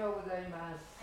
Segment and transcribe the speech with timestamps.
[0.00, 0.96] ようございます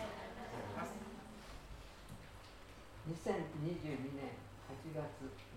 [3.06, 4.34] 2022年
[4.66, 5.06] 8月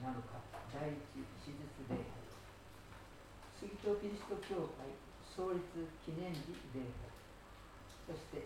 [0.05, 0.29] 7日
[0.69, 1.01] 第一
[1.41, 2.05] 手術礼拝
[3.57, 4.93] 杉戸キリスト教会
[5.25, 5.65] 創立
[6.05, 8.45] 記念日礼拝そして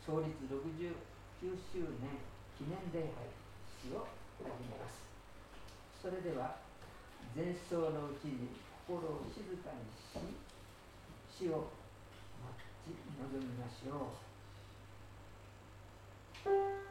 [0.00, 0.56] 創立69
[1.44, 2.16] 周年
[2.56, 3.28] 記念礼拝
[3.76, 4.08] 詩を
[4.40, 5.04] 始めます
[6.00, 6.56] それでは
[7.36, 8.56] 前奏のうちに
[8.88, 10.16] 心を静かにし
[11.28, 11.68] 死を
[12.40, 12.56] 待
[12.88, 14.29] ち望みましょう。
[16.44, 16.89] Thank you.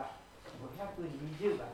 [0.00, 1.66] 520番。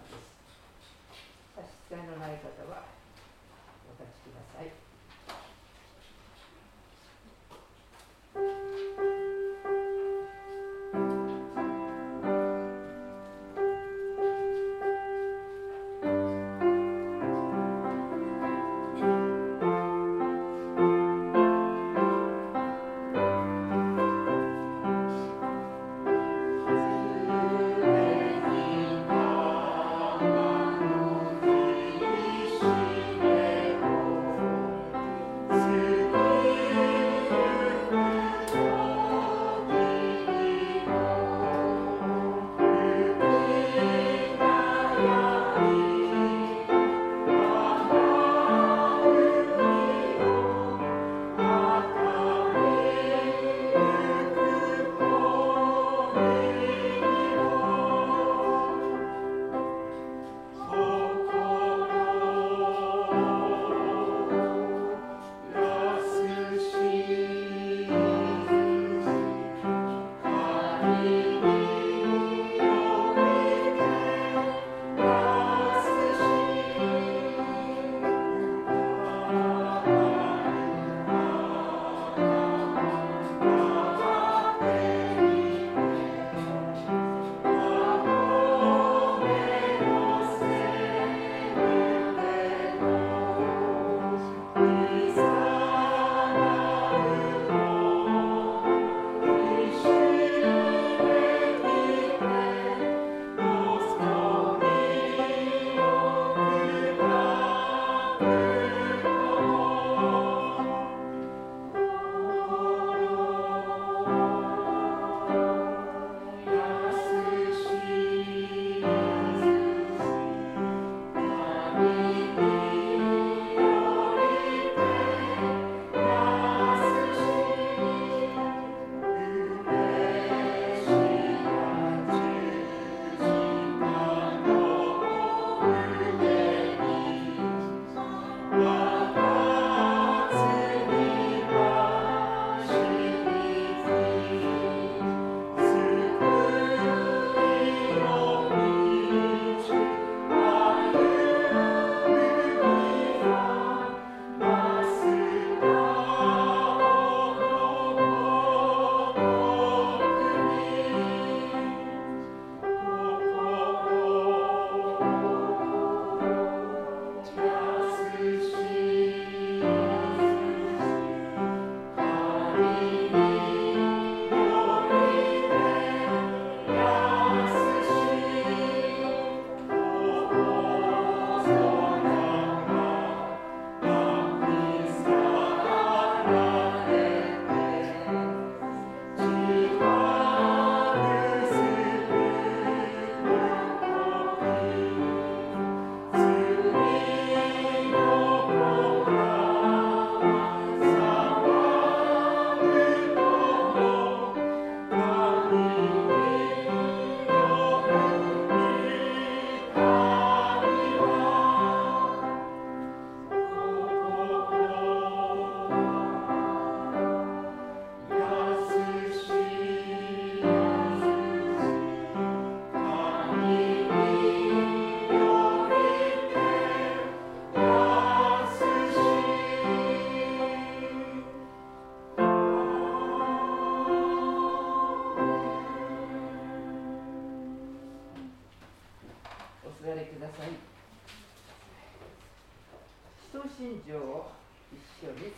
[243.67, 244.31] 信条を
[244.71, 245.35] 一緒に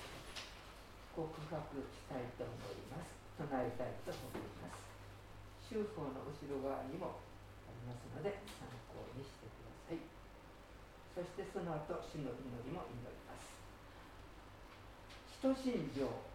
[1.17, 3.09] 告白したいと思います。
[3.41, 4.85] 唱えたいと思います。
[5.65, 7.25] 修法の後ろ側にも
[7.65, 10.05] ありますので参考にしてください。
[11.17, 13.49] そしてその後主の祈りも祈ります。
[15.41, 16.29] 人信条。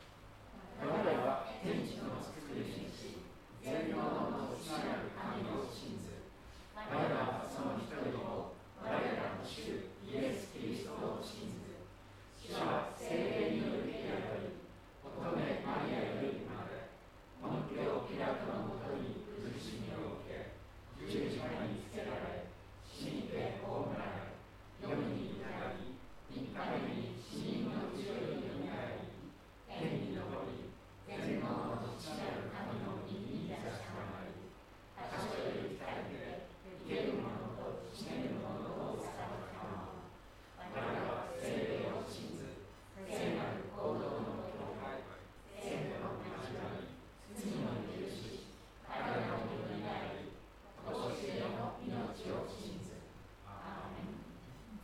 [0.81, 3.21] 我は天地の作り主。
[3.61, 6.25] 全能の父なる神を信ず。
[6.73, 11.63] 我らはその一人を我らの主イエス・キリストを信ず
[12.53, 14.53] 主は聖霊により開かり
[15.01, 16.85] 乙女マリアより生まれ
[17.41, 20.53] 本領ピラトのもとに苦しみを受け
[21.01, 22.45] 十字架につけられ
[22.85, 24.37] 死にて葬られ
[24.85, 25.49] 世に至
[25.81, 25.97] り
[26.29, 29.33] 三日目に死人のうちよりよみがえり
[29.73, 30.69] 天に昇り
[31.09, 34.53] 全能の父なる神の右に座しまわり
[35.01, 36.53] 私とより二人で
[36.85, 40.05] 生ける者と死ねる者とを裁くたま
[40.61, 42.61] 我らは聖霊を信ず
[43.13, 45.05] 聖なる行動の教会
[45.61, 46.89] 聖母の交わり
[47.37, 48.49] 罪の許し
[48.89, 52.97] 彼らのよみがえりとしえの命を信ず
[53.45, 54.81] アーメン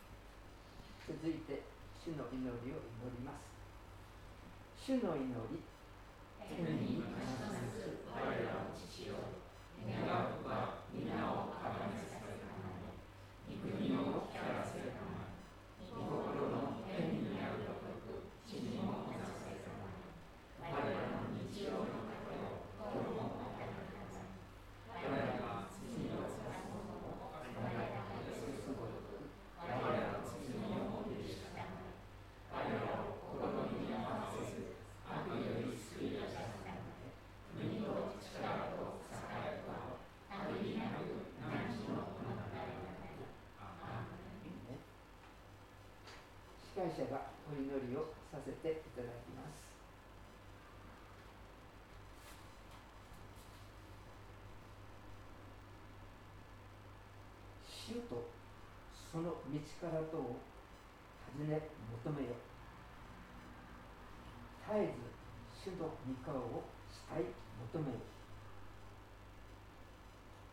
[1.10, 1.66] 続いて
[1.98, 5.22] 主の祈りを祈ります主の祈
[5.54, 5.62] り
[6.42, 7.78] 天にまします
[8.10, 9.22] 我らの父よ
[9.86, 12.74] 願うは皆をあがめさせるため
[13.54, 15.30] 御国を光らせるため
[15.78, 19.94] 御心の天にあるごとく地にもなさせるため
[20.58, 24.34] 我らの日常の糧を今日も与えてください
[24.90, 28.42] 我らが罪を犯す者を我らが許す
[28.74, 29.22] ごとく
[29.54, 31.94] 我らの罪を許したため
[32.50, 34.74] 我らを試みに合わせず
[35.10, 36.78] 悪より救い出したため
[37.58, 39.98] 国と力と栄と
[40.30, 43.10] 限りなく何時のものがないため
[43.58, 44.06] アー
[44.46, 44.78] メン
[46.62, 49.68] 司会者がお祈りをさせていただきます。
[57.68, 58.32] 主と
[59.12, 60.40] その道からとを
[61.36, 61.68] 尋ね
[62.00, 62.40] 求めよ。
[64.64, 67.28] 絶えず主の御顔をしたい
[67.76, 68.00] 求めよ。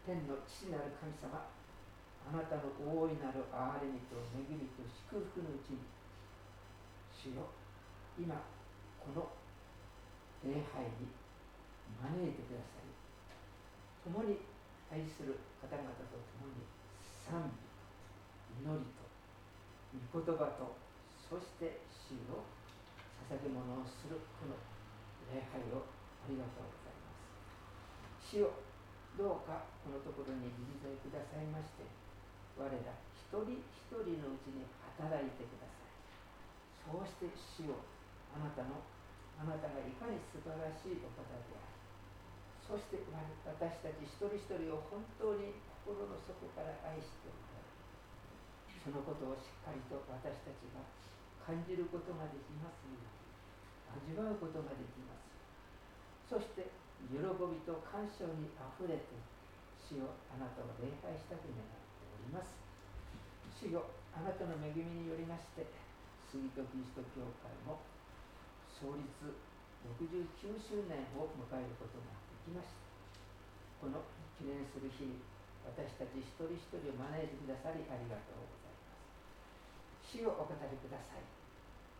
[0.04, 1.48] 天の父なる神様
[2.28, 5.80] あなたの大いなる憐れみと恵みと祝福のうちに
[7.18, 7.50] 主よ
[8.14, 8.38] 今
[9.02, 9.26] この
[10.46, 11.10] 礼拝に
[11.98, 12.94] 招いてください
[14.06, 14.38] 共に
[14.94, 16.62] 愛する方々と共に
[17.26, 19.02] 賛美祈りと
[20.14, 20.78] 御言葉と
[21.18, 22.46] そして主を
[23.28, 24.56] 捧げ物をするこの
[25.34, 25.84] 礼拝を
[26.24, 27.12] ありがとうございま
[28.22, 28.32] す。
[28.32, 28.54] 主よ
[29.18, 31.84] どうかこのところに臨在くださいまして
[32.56, 34.64] 我ら一人一人のうちに
[34.96, 35.87] 働いてください。
[36.88, 37.84] そうして主よ
[38.32, 38.80] あなたの
[39.36, 41.68] あなたがいかに素晴らしいお方であり
[42.64, 43.04] そして
[43.44, 47.72] 私たち一人一人を本当に心の底から愛しておられる。
[48.84, 50.84] そのことをしっかりと私たちが
[51.44, 53.08] 感じることができますように。
[53.88, 55.24] 味わうことができます
[56.28, 56.68] そして
[57.08, 57.24] 喜び
[57.64, 59.16] と感謝にあふれて
[59.80, 62.52] 主よあなたを礼拝したく願っております。
[63.64, 65.64] 主よあなたの恵みによりまして
[66.38, 67.82] 杉戸キリスト教会も
[68.70, 69.10] 創立
[69.90, 72.86] 69周年を迎えることができました。
[73.82, 74.06] この
[74.38, 75.18] 記念する日に
[75.66, 80.14] 私たち一人一人を招いてくださりありがとうございます。
[80.14, 81.26] 主をお語りください。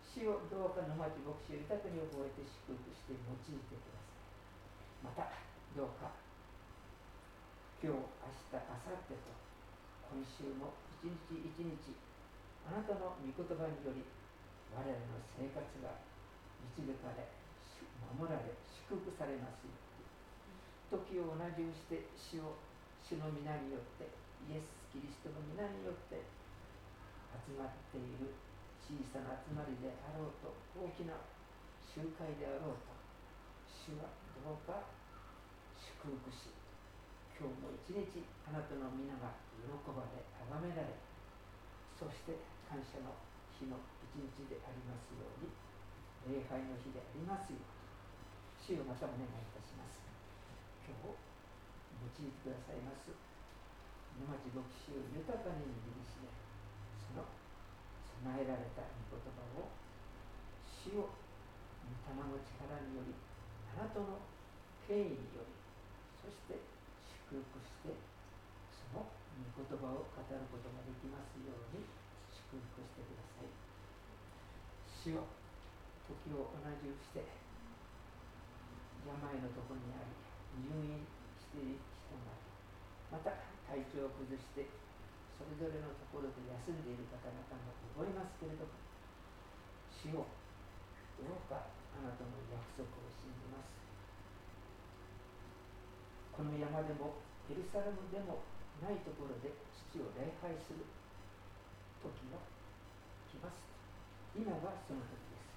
[0.06, 5.18] 主をどうかの町牧師を豊かに覚えて祝福して用いてください。
[5.18, 5.34] また
[5.74, 6.14] どうか
[7.82, 9.34] 今日明日明後日と
[10.14, 11.98] 今週も一日一日
[12.70, 14.06] あなたの御言葉により
[14.74, 16.02] 我らの生活が
[16.76, 17.28] 導かれ
[18.16, 19.88] 守られ祝福されますように。
[20.88, 22.56] 時を同じにして主を
[23.04, 24.08] 主の皆によって
[24.48, 26.24] イエス・キリストの皆によって
[27.44, 28.32] 集まっている
[28.80, 31.20] 小さな集まりであろうと大きな
[31.84, 32.96] 集会であろうと
[33.68, 34.08] 主は
[34.40, 34.88] どうか
[35.76, 36.56] 祝福し
[37.36, 40.96] 今日も一日あなたの皆が喜ばれ崇められ
[42.00, 43.27] そして感謝の
[43.58, 45.50] 日の一日でありますように
[46.30, 47.78] 礼拝の日でありますように
[48.62, 50.04] 主をまたお願いいたします。
[50.86, 53.12] 今日用いてくださいます
[54.16, 56.32] 沼地牧師を豊かに握りしめ
[57.02, 57.28] その
[58.24, 59.68] 備えられた御言葉を
[60.64, 63.14] 主を御霊の力により
[63.76, 64.24] あなたの
[64.88, 65.52] 権威により
[66.24, 66.56] そして
[67.28, 67.92] 祝福して
[68.72, 71.84] その御言葉を語ることができますように
[72.32, 73.52] 祝福してください
[75.08, 75.24] 主よ
[76.04, 77.24] 時を同じくして
[79.08, 80.12] 病のところにあり
[80.68, 81.08] 入院
[81.40, 82.36] している人が
[83.16, 83.32] また
[83.72, 84.68] 体調を崩して
[85.40, 88.76] それぞれのところで休んでいる方々も覚えますけれども
[89.96, 90.28] 主よ
[91.24, 93.72] どうかあなたの約束を信じます。
[96.36, 98.44] この山でもエルサレムでも
[98.84, 100.84] ないところで父を礼拝する
[102.04, 102.44] 時が
[103.32, 103.77] 来ます。
[104.38, 105.50] 今がその時です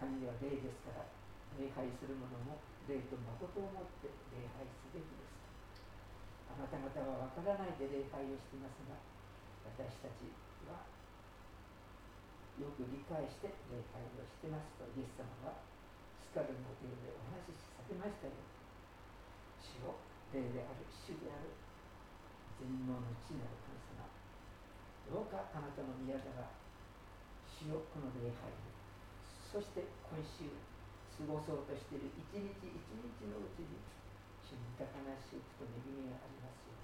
[0.00, 1.04] 神は霊ですから
[1.60, 2.56] 礼拝する者も
[2.88, 5.36] 霊と誠をもって礼拝すべきです。
[6.48, 8.96] あなた方は分からないで礼拝をしていますが
[9.76, 10.32] 私たち
[10.72, 10.88] は
[12.56, 15.60] よく理解して礼拝をしてますとイエス様は
[16.24, 18.40] スカルのお手でお話しさせましたよ。
[19.60, 20.00] 主を
[20.32, 21.52] 霊である主である
[22.56, 24.08] 全能の地なる神様。
[25.12, 26.61] どうかあなたの宮座が
[27.62, 28.74] 主をこの礼拝に
[29.46, 30.50] そして今週
[31.14, 33.78] 過ごそうとしている一日一日のうちに
[34.42, 36.74] 主に豊かな祝福と恵みがありますよ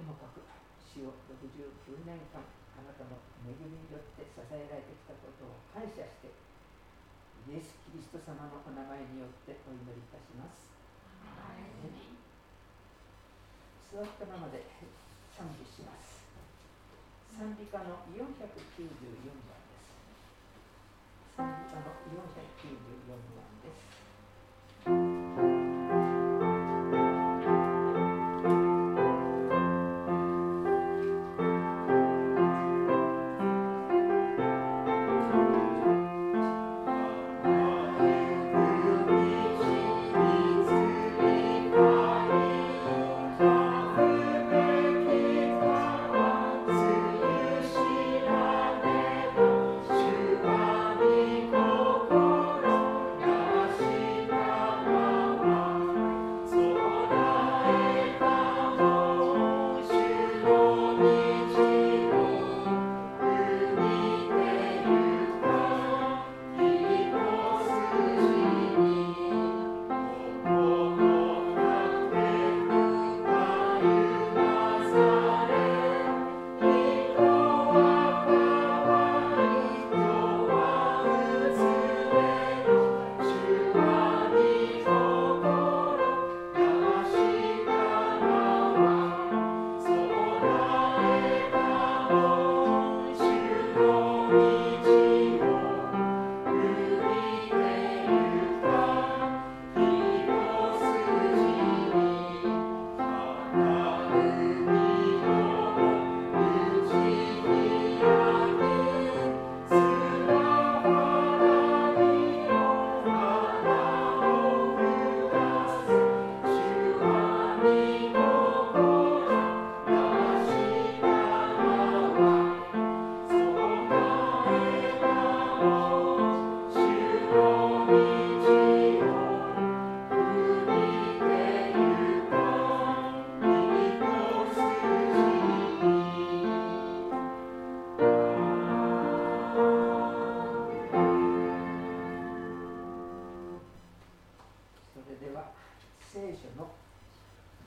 [0.00, 0.40] ともかく
[0.80, 6.32] 主を69年間あなたの恵みによって支えられてきたことを感謝して
[7.52, 10.72] イエス・キリスト様のお名前によってお祈りいたします。
[13.92, 14.64] 座ったままで
[15.36, 16.29] 賛美します。
[17.36, 18.58] 賛美歌の494番で
[19.78, 19.94] す。
[21.36, 24.09] 賛美歌の494番です。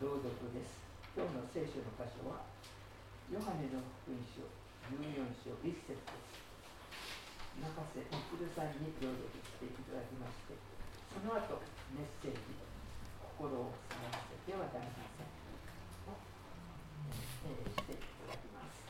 [0.03, 0.83] 朗読です。
[1.15, 2.43] 今日の聖書の箇所は
[3.31, 4.43] ヨハネの福音書
[4.99, 6.43] 14章1節です。
[7.63, 10.59] 中瀬みくるさんに朗読していただきまして
[11.07, 11.55] その後
[11.95, 12.51] メッセージ
[13.39, 15.31] 心を騒がせてはなりません。
[16.11, 16.19] を、
[17.47, 18.83] えー、していただきます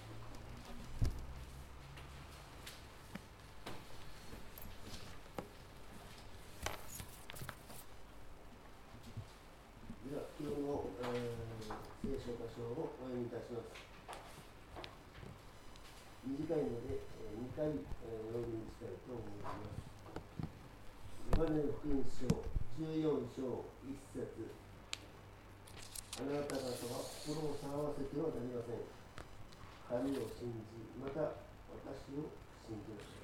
[16.74, 19.74] ので、え2回、えお読みしたいと思います。
[21.40, 22.28] ヨハネの福音書
[22.84, 24.52] 14章1節
[26.20, 28.84] あなた方は心を騒がせてはなりません。
[29.88, 31.40] 神を信じ、また
[31.72, 32.28] 私を
[32.68, 33.24] 信じましょ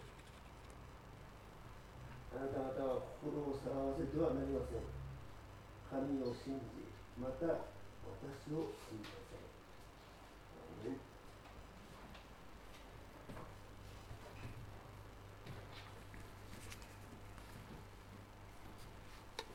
[2.39, 2.39] う。
[2.39, 4.87] あなた方は心を騒がせてはなりません。
[5.91, 6.87] 神を信じ、
[7.19, 7.67] また
[8.07, 9.49] 私を信じなさい。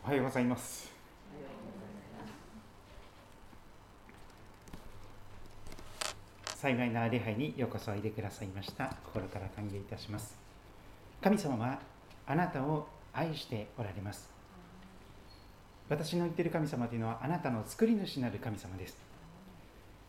[0.06, 0.92] おはようございます。
[6.44, 8.94] 幸いな礼拝にようこそおいでくださいました。
[9.06, 10.36] 心から歓迎いたします。
[11.22, 11.78] 神様は
[12.26, 14.28] あなたを愛しておられます。
[15.88, 18.98] 私の言っている神様というのはあなたの作り主なる神様です。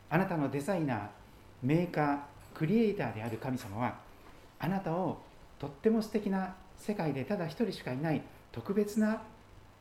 [0.09, 1.07] あなたのデザイナー
[1.63, 2.19] メーカー
[2.53, 3.95] クリエイターである神様は
[4.59, 5.19] あなたを
[5.57, 8.21] とっても素敵な世界でただ一人しかいない
[8.51, 9.21] 特別な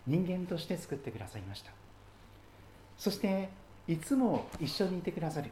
[0.06, 1.72] 人間として作ってくださいました。
[2.96, 3.48] そして
[3.86, 5.50] いつも一緒にいてくださる。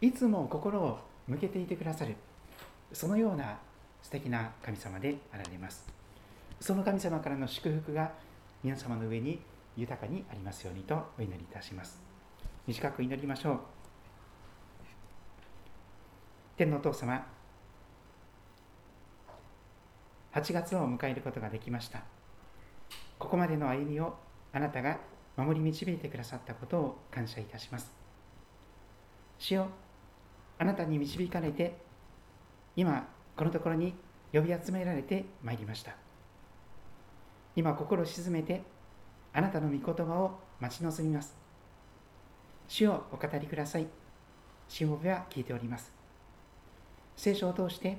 [0.00, 2.16] いつも心を向けていてくださる。
[2.92, 3.58] そのような
[4.02, 5.86] 素敵な神様であられます。
[6.60, 8.12] その神様からの祝福が
[8.62, 9.40] 皆様の上に
[9.76, 12.00] 豊かにありますようにとお祈りいたします。
[12.66, 13.60] 短く祈りましょう。
[16.56, 17.26] 天のお父様
[20.32, 22.15] 8月を迎えることができました。
[23.18, 24.16] ここまでの歩みを
[24.52, 24.98] あなたが
[25.36, 27.92] 守り導いてくださったことを感謝いたします。
[29.38, 29.68] 主よ
[30.58, 31.76] あなたに導かれて
[32.74, 33.06] 今
[33.36, 33.94] このところに
[34.32, 35.92] 呼び集められてまいりました。
[37.54, 38.62] 今心を静めて
[39.32, 41.36] あなたの御言葉を待ち望みます。
[42.68, 43.86] 主をお語りください。
[44.68, 45.92] しもべは聞いております。
[47.16, 47.98] 聖書を通して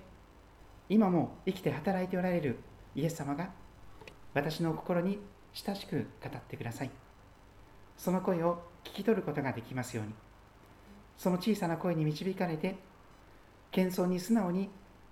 [0.89, 2.59] 今も生きて働いておられる
[2.95, 3.49] イエス様が
[4.37, 5.17] 私の心に
[5.51, 6.91] 親しく語ってください。
[7.97, 10.13] その声を聞き取ることができますように。
[11.17, 12.75] その小さな声に導かれて
[13.71, 14.69] 謙遜に素直に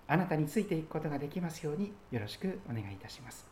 [0.08, 3.48] あなたについていくことができますようによろしくお願いいたします。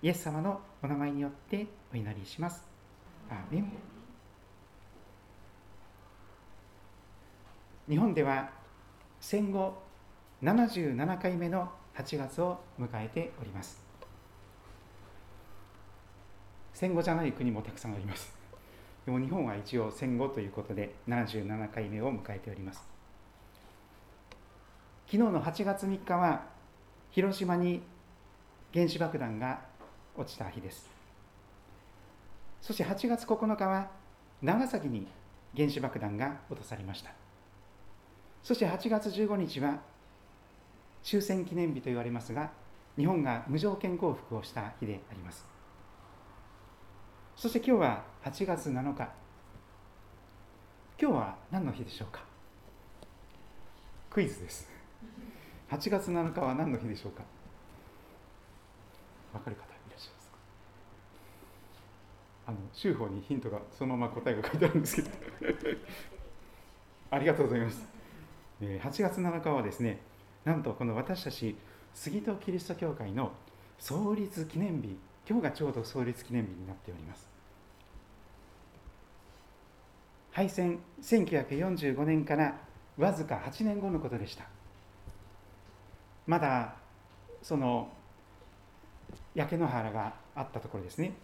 [0.00, 2.64] イエス様のお名前によってお祈りします。
[3.28, 3.72] アーメン。
[7.90, 8.48] 日本では
[9.20, 9.74] 戦後
[10.42, 13.85] 77回目の8月を迎えております。
[16.76, 18.30] 戦後じゃない国もたくさんあります。
[19.06, 22.86] でも日本は一応戦後ということで77回目を迎えております。
[25.06, 26.44] 昨日の8月3日は
[27.12, 27.80] 広島に
[28.74, 29.60] 原子爆弾が
[30.18, 30.90] 落ちた日です。
[32.60, 33.88] そして8月9日は
[34.42, 35.06] 長崎に
[35.56, 37.10] 原子爆弾が落とされました。
[38.42, 39.78] そして8月15日は
[41.02, 42.50] 終戦記念日と言われますが
[42.98, 45.55] 日本が無条件降伏をした日であります。
[47.36, 49.08] そして今日は8月7日。
[50.98, 52.22] 今日は何の日でしょうか？
[54.08, 54.70] クイズです。
[55.70, 57.22] 8月7日は何の日でしょうか？
[59.34, 60.36] 分かる方いらっしゃいますか？
[62.46, 65.10] あの州法にヒントがそのまま答えが書いてあるんですけど。
[67.10, 67.86] ありがとうございます。
[68.62, 70.00] 8月7日はですね
[70.46, 71.54] なんとこの私たち
[71.92, 73.32] 杉戸キリスト教会の
[73.78, 74.98] 創立記念日
[75.28, 77.28] 今日がちょうど創立記念日になっております。
[80.30, 82.58] 敗戦1945年から
[82.96, 84.44] わずか8年後のことでした。
[86.26, 86.74] まだ
[87.42, 87.88] その
[89.34, 91.14] 焼け野原があったところですね。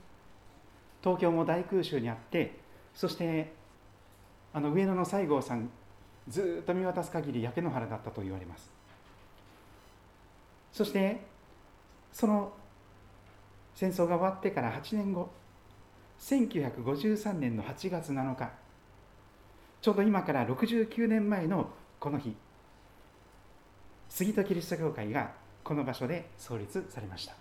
[1.03, 2.59] 東京も大空襲にあって
[2.95, 3.53] そして
[4.53, 5.71] あの上野の西郷さん
[6.29, 8.71] ずっと見渡す限り焼け野原だったと言われます。
[10.73, 11.21] そして
[12.13, 12.53] その
[13.75, 15.31] 戦争が終わってから8年後
[16.21, 18.51] 1953年の8月7日
[19.81, 22.37] ちょうど今から69年前のこの日
[24.09, 25.33] 杉戸キリスト教会が
[25.65, 27.35] この場所で創立されました。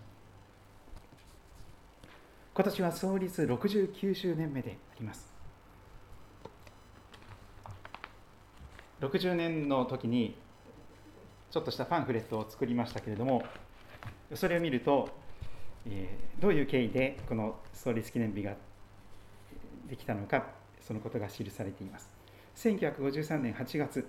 [2.54, 5.32] 今年は創立69周年目であります。
[9.02, 10.36] 60年の時に
[11.50, 13.44] ちょっとしたパンフレットを作りましたけれども
[14.34, 15.10] それを見ると、
[15.88, 18.54] えー、どういう経緯でこの創立記念日が
[19.90, 20.46] できたのか
[20.82, 22.10] そのことが記されています。
[22.56, 24.06] 1953年8月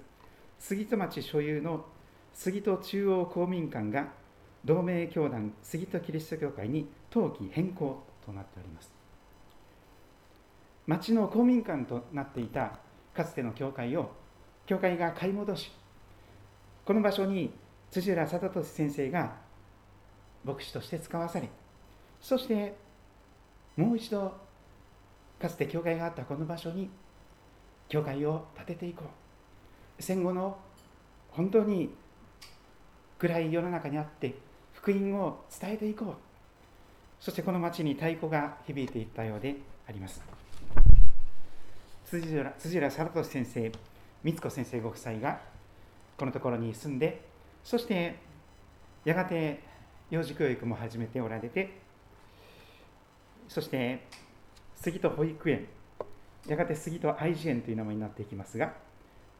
[0.58, 1.84] 杉戸町所有の
[2.32, 4.08] 杉戸中央公民館が
[4.64, 8.92] 同盟教団杉戸キリスト教会に登記変更となっております。
[10.86, 12.78] 町の公民館となっていた
[13.14, 14.10] かつての教会を
[14.66, 15.72] 教会が買い戻し
[16.84, 17.52] この場所に
[17.90, 19.36] 辻浦貞俊先生が
[20.44, 21.48] 牧師として使わされ
[22.22, 22.74] そして
[23.76, 24.32] もう一度
[25.40, 26.88] かつて教会があったこの場所に
[27.88, 30.02] 教会を建てていこう。
[30.02, 30.56] 戦後の
[31.30, 31.92] 本当に
[33.18, 34.34] 暗い世の中にあって
[34.72, 36.14] 福音を伝えていこう。
[37.20, 39.56] そしてこの町に太鼓が響いていったようで
[39.88, 40.22] あります。
[42.06, 43.72] 辻浦辻浦貞俊先生
[44.22, 45.40] 光子先生ご夫妻が
[46.16, 47.22] このところに住んで
[47.64, 48.16] そして
[49.04, 49.60] やがて
[50.10, 51.81] 幼児教育も始めておられて
[53.52, 54.06] そして
[54.76, 55.66] 杉戸保育園。
[56.48, 58.72] やがて杉戸愛知園という名前になっていきますが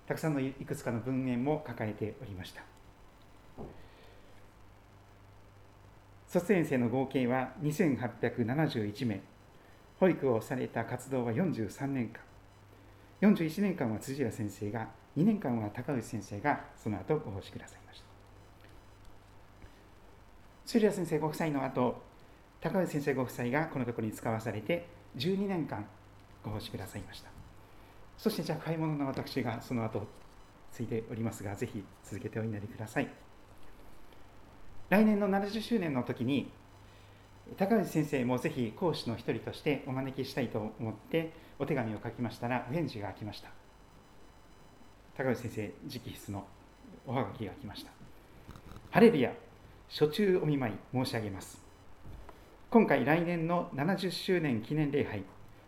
[0.07, 2.63] たくさんのいくつかの文面も書かれておりました。
[6.29, 9.21] 卒園生の合計は2871名。
[9.99, 12.21] 保育をされた活動は43年間。
[13.23, 18.05] 41年間は辻谷先生が2年間は高内先生がその後ご奉仕くださいました。
[20.67, 22.12] 辻谷先生ご夫妻の後
[22.63, 24.87] 高内先生ご夫妻がこのところに使わされて
[25.17, 25.85] 12年間
[26.45, 27.29] ご奉仕くださいました。
[28.17, 30.07] そしてじゃあ買い物の私がその後
[30.71, 33.09] ついておりますがぜひ続けてお祈りください。
[34.91, 36.53] 来年の70周年の時に
[37.57, 43.49] 高橋先生もぜひ講師の一人としてお招きしたいと思ってお手紙を書きましたらお返事が来ました。
[45.17, 46.47] 高橋先生直筆の
[47.07, 47.91] おはがきが来ました。
[48.91, 49.33] ハレルヤ
[49.89, 51.62] 初中お見舞い申し上げます。
[52.73, 55.25] 今回来年の70周年記念礼拝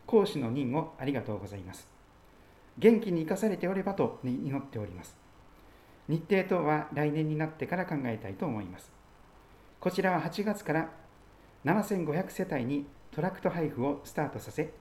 [0.07, 1.87] 講師の任をありがとうございます。
[2.79, 5.15] 元気に生かされておればと祈っております。
[6.09, 8.91] 日程等は来年になってから考えたいと思います。
[9.81, 10.89] こちらは8月から
[11.67, 14.73] 7500世帯にトラクト配布をスタートさせ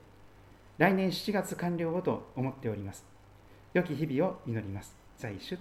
[0.77, 3.05] 来年7月完了をと思っております。
[3.73, 4.95] 良き日々を祈ります。
[5.17, 5.59] 在主。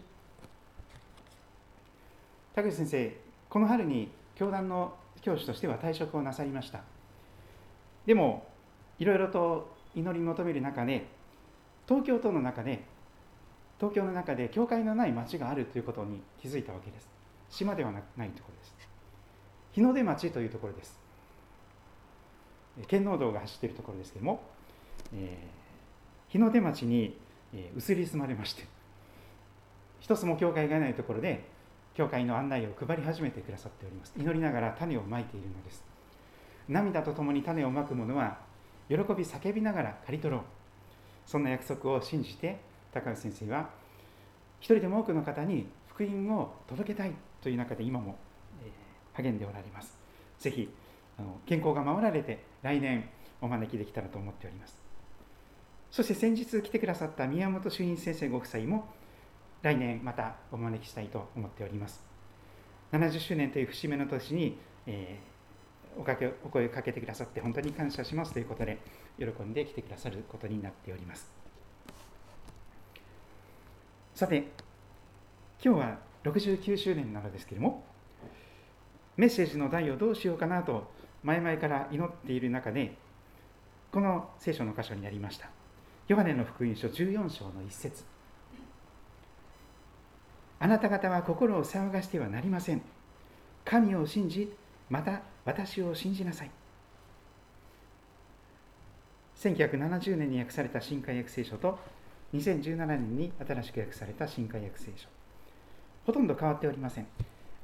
[2.54, 3.16] 竹内先生
[3.48, 6.80] この春に教団の教師としては退職をなさりました。
[8.06, 8.46] でも
[8.98, 11.06] いろいろと祈り求める中で
[11.88, 12.84] 東京都の中で
[13.78, 17.08] 東京の中で教会のない町があるということに気づいたわけです。
[17.50, 18.76] 島ではないところです。
[19.72, 20.98] 日の出町というところです。
[22.86, 24.40] 県農道が走っているところですけども、
[25.14, 27.18] えー、日の出町に、
[27.54, 28.64] え、移り住まれまして
[30.00, 31.44] 一つも教会がないところで
[31.94, 34.12] 教会の案内を配り始めてくださっております。
[34.16, 35.84] 祈りながら種をまいているのです。
[36.68, 38.38] 涙とともに種をまく者は
[38.88, 40.44] 喜び叫びながら刈り取ろう。
[41.26, 42.58] そんな約束を信じて
[42.92, 43.70] 高橋先生は
[44.60, 48.16] 一人でも多くの方に福音を届けたいという中で今も
[49.14, 49.98] 励んでおられます。
[50.38, 50.72] ぜひ
[51.18, 53.08] あの健康が守られて来年
[53.40, 54.80] お招きできたらと思っております。
[55.90, 58.86] そして先日来てくださった宮本主任先生ご夫妻も
[59.62, 62.04] 来年またお招きしたいと思っております。
[62.92, 68.78] 70周年という節目の年に、えー、おかけお声をかけてくださって本当に感謝しますということで
[69.18, 71.30] 喜んで来てくださることになっております。
[74.14, 74.48] さて
[75.64, 77.84] 今日は69周年なのですけれども
[79.16, 80.90] メッセージの題をどうしようかなと
[81.22, 82.96] 前々から祈っている中で
[83.92, 85.50] この聖書の箇所になりました。
[86.08, 88.11] ヨハネの福音書14章の一節。
[90.62, 92.82] あなた方は心を騒がしてはなりません
[93.64, 94.50] 神を信じ
[94.88, 96.50] また私を信じなさい
[99.36, 101.78] 1970年に訳された新海訳聖書と
[102.32, 105.08] 2017年に新しく訳された新海訳聖書
[106.06, 107.06] ほとんど変わっておりません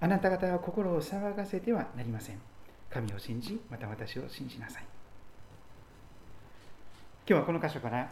[0.01, 2.39] あなた方は心を騒がせてはなりません。
[2.89, 4.85] 神を信じ、また私を信じなさい。
[7.29, 8.11] 今日はこの箇所から、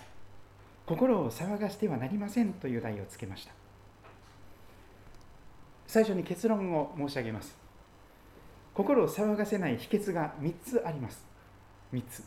[0.84, 3.65] 心を騒がしてはなりませんという題をつけました。
[5.86, 7.56] 最初に結論を申し上げます。
[8.74, 11.24] 心を騒がせない秘訣が3つあります。
[11.92, 12.24] 3つ。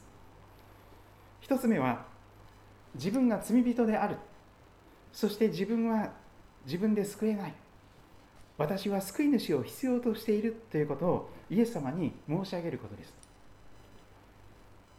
[1.42, 2.06] 1つ目は、
[2.96, 4.18] 自分が罪人である。
[5.12, 6.12] そして自分は
[6.66, 7.54] 自分で救えない。
[8.60, 13.14] 私は救い主を必要としているということをイエス様に申し上げることです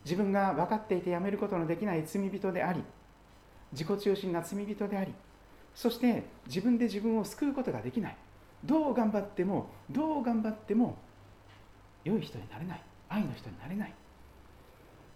[0.03, 2.83] 自分が分かっていてやめることのできない罪人であり
[3.73, 5.13] 自己中心な罪人であり
[5.75, 8.17] そして自分で自分を救うことができない
[8.65, 10.99] どう頑張ってもどう頑張っても
[12.05, 12.83] 良い人になれない。
[13.09, 13.95] 愛の人になれない。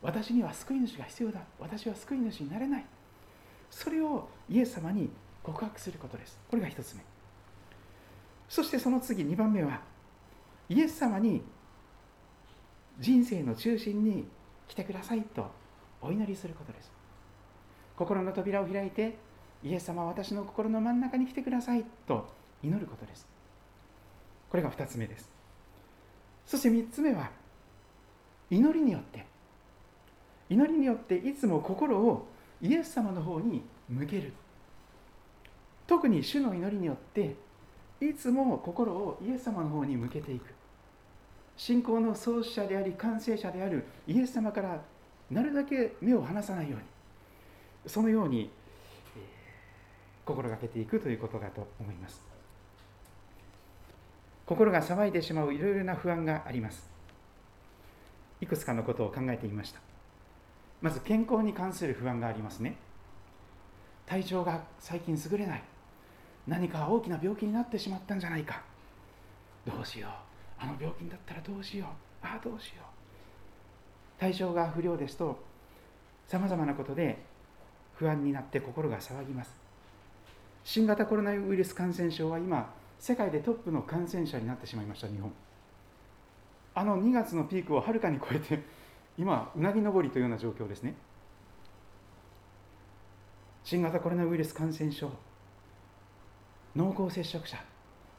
[0.03, 1.41] 私には救い主が必要だ。
[1.59, 2.85] 私は救い主になれない。
[3.71, 5.11] それをイエス様に
[5.43, 6.39] 告白することです。
[6.51, 7.03] これが1つ目。
[8.49, 9.81] そしてその次2番目は
[10.69, 11.43] イエス様に
[13.01, 14.27] 人生の中心に
[14.69, 15.51] 来てくださいと
[16.01, 16.93] お祈りすることです。
[17.97, 19.17] 心の扉を開いて
[19.63, 22.29] イエス様は私の心の真ん中に来てくださいと
[22.63, 23.34] 祈ることです。
[24.55, 25.29] これが2つ目です。
[26.47, 27.29] そして3つ目は
[28.49, 29.27] 祈りによって。
[30.49, 32.29] 祈りによっていつも心を
[32.63, 34.33] イエス様の方に向ける。
[35.89, 37.35] 特に主の祈りによって
[38.01, 40.55] いつも心をイエス様の方に向けていく。
[41.57, 44.81] 信仰の創始者であり完成者であるイエス様から
[45.33, 47.91] なるだけ目を離さないように。
[47.91, 48.53] そのように、
[50.25, 52.34] 心がけていくということだと思います。
[54.47, 56.91] 心が騒いでしまういろいろな不安があります。
[58.41, 59.81] いくつかのことを考えてみました。
[60.83, 62.77] まず健康に関する不安がありますね。
[64.05, 65.63] 体調が最近優れない。
[66.47, 68.63] 何か大きな病気になってしまったんじゃないか。
[69.67, 70.11] どうしよう。
[70.59, 71.89] あの病気だったらどうしよう。
[72.27, 74.21] ああどうしよう。
[74.21, 75.39] 体調が不良ですと
[76.29, 77.19] さまざまなことで
[77.95, 79.51] 不安になって心が騒ぎます。
[80.65, 82.73] 新型コロナウイルス感染症は今
[83.07, 85.31] 世界でトップの感染者になってしまいました日本。
[86.75, 88.63] あの2月のピークをはるかに超えて
[89.19, 90.95] 今うなぎ登りというような状況ですね。
[93.63, 95.11] 新型コロナウイルス感染症
[96.75, 97.63] 濃厚接触者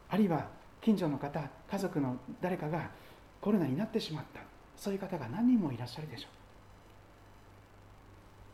[0.08, 0.50] あるいは
[0.82, 2.92] 近所の方家族の誰かが
[3.42, 4.42] コロナになってしまった
[4.78, 6.30] そういう方が何人もいらっしゃるでしょう。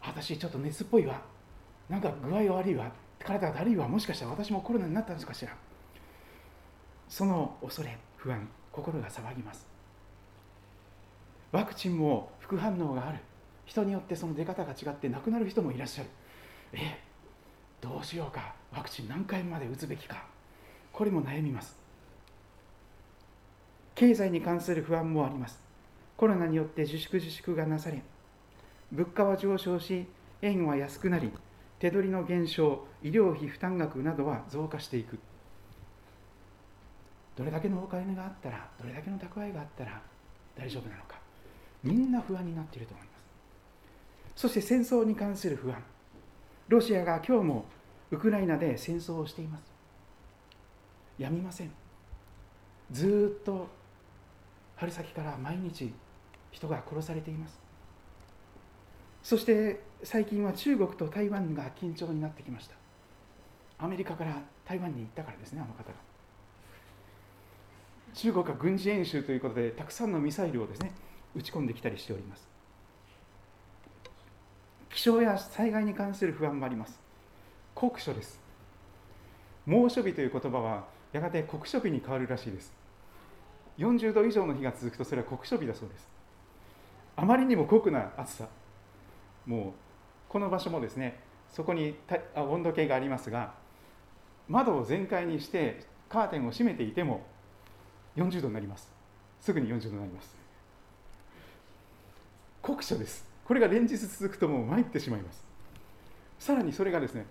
[0.08, 1.22] 私ちょっと熱っぽいわ。
[1.90, 2.90] なんか具合悪いわ。
[3.20, 3.90] 体がだるいわ。
[3.90, 5.54] もしかしたら私もコロナになったんですかしら。
[7.12, 9.68] その恐れ不安心が騒ぎます。
[11.52, 13.20] ワクチンも副反応がある。
[13.66, 16.10] 人によってその出方が違って亡くなる人もいらっしゃる。
[16.72, 16.98] え
[17.82, 18.56] どうしようか。
[18.72, 20.26] ワクチン何回まで打つべきか。
[20.94, 21.78] これも悩みます。
[23.94, 25.60] 経済に関する不安もあります。
[26.16, 28.02] コロナによって自粛自粛がなされ
[28.90, 30.06] 物価は上昇し
[30.42, 31.32] 円は安くなり
[31.80, 35.20] 手取りの減少医療費負担額などは増加していく。
[37.42, 40.00] どれだけのお金があったらどれだけの蓄えがあったら
[40.56, 41.20] 大丈夫なのか。
[41.82, 43.24] みんな不安になっていると思います。
[44.36, 45.84] そして戦争に関する不安。
[46.68, 47.66] ロシアが今日も
[48.12, 49.64] ウクライナで戦争をしています。
[51.18, 51.72] やみません。
[52.92, 53.68] ずっと
[54.76, 55.92] 春先から毎日
[56.52, 57.60] 人が殺されています。
[59.24, 62.76] そして最近は中国と台湾が緊張になってきました。
[63.80, 66.11] アメリカから台湾に行ったからですねあの方が。
[68.14, 70.92] 中国は軍事演習ということでたくさんのミサイルをですね
[71.36, 72.48] 打ち込んできたりしております。
[74.90, 77.00] 気象や災害に関する不安もあります。
[77.74, 78.40] 酷暑です。
[79.66, 82.74] 猛暑日という言葉はやがて酷暑日に変わるらしいです。
[83.78, 86.08] 40度以上の日が続くとそれは酷暑日だそうです。
[87.16, 88.48] あまりにも酷な暑さ。
[89.46, 89.72] もう
[90.30, 91.96] この場所もですねそこに
[92.36, 93.54] 温度計がありますが
[94.48, 97.26] 窓を全開にしてカーテンを閉めていても
[98.16, 98.92] 40度になります。
[99.40, 100.36] すぐに40度になります。
[102.62, 103.26] 酷暑です。
[103.46, 105.44] これが連日続くともう参ってしまいます。
[106.40, 107.26] さらにそれがですね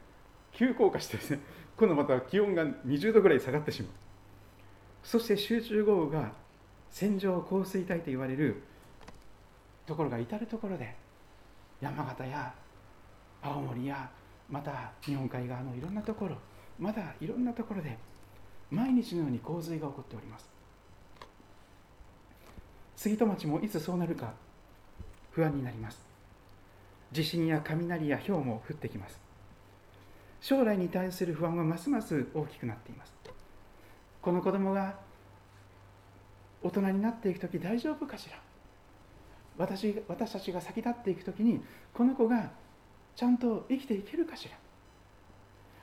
[0.53, 1.41] 急降下してですね
[1.77, 3.93] 今度また気温が20度ぐらい下がってしまう。
[5.03, 6.33] そして集中豪雨が
[6.91, 8.63] 線状降水帯と言われる
[9.87, 10.95] ところが至る所で
[11.81, 12.53] 山形や
[13.43, 14.11] 青森や
[14.51, 16.37] また日本海側のいろんなところ
[16.79, 17.97] まだいろんなところで
[18.71, 20.50] 毎日のように洪水が起こっております。
[23.01, 24.35] 杉戸町もいつそうなるか
[25.31, 25.99] 不安になります。
[27.11, 29.19] 地震や雷や氷も降ってきます。
[30.43, 33.15] 将来に対する不安はますます大きくなっています。
[34.21, 34.97] この子供が
[36.63, 38.37] 大人になっていく時大丈夫かしら？
[39.57, 41.63] 私私たちが先立っていく時に
[41.95, 42.51] この子が
[43.17, 44.59] ちゃんと生きていけるかしら？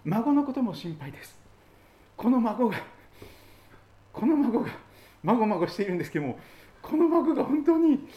[0.06, 1.36] 孫のことも心配です。
[2.16, 2.78] この孫が
[4.14, 4.70] この孫が
[5.24, 6.38] まごまごしているんですけども
[6.82, 8.08] この孫が本当に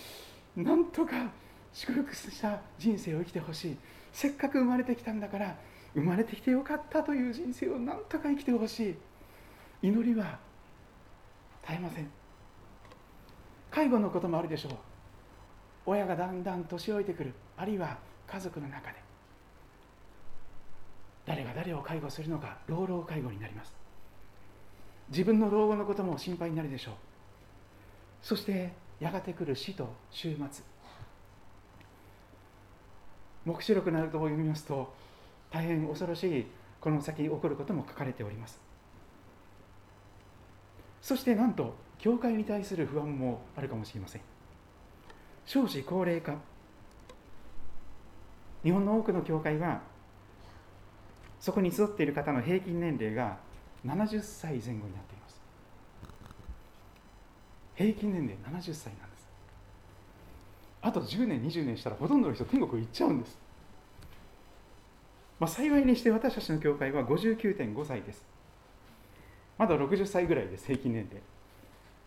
[0.56, 1.30] なんとか
[1.72, 3.76] 祝福した人生を生きてほしい。
[4.12, 5.56] せっかく生まれてきたんだから
[5.94, 8.96] 生まれてきてよかったという人生をなんとか生きてほしい。
[9.82, 10.38] 祈りは
[11.62, 12.10] 絶えません。
[13.70, 14.72] 介護のこともあるでしょう。
[15.86, 17.32] 親がだんだん年老いてくる。
[17.56, 19.00] あるいは家族の中で。
[21.26, 23.74] 誰が誰を介護するのか老老介護になります。
[25.10, 26.94] 自分の老後のことも心配になるでしょう。
[28.22, 30.64] そしてやがて来る死と終末。
[33.44, 34.92] 黙示録などを読みますと
[35.50, 36.46] 大変恐ろしい
[36.80, 38.60] この先に起こることも書かれております。
[41.00, 44.22] そしてなんと教会に対する不安もあるかもしれません。
[45.46, 46.36] 少子高齢化。
[48.62, 49.80] 日本の多くの教会は
[51.40, 53.38] そこに集っている方の平均年齢が
[53.86, 55.29] 70歳前後になっています。
[57.74, 59.28] 平均年齢70歳なんです。
[60.82, 63.38] あと10年20年したらほとんどの人天国行っちゃうんです。
[65.38, 68.22] まあ、幸いにして私たちの教会は59.5歳です。
[69.58, 71.22] まだ60歳ぐらいです平均年齢。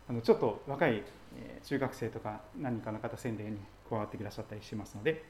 [0.09, 1.03] あのちょっと若い
[1.63, 3.59] 中学生とか何人かの方宣伝に
[3.89, 5.23] 加わってくださったりしますので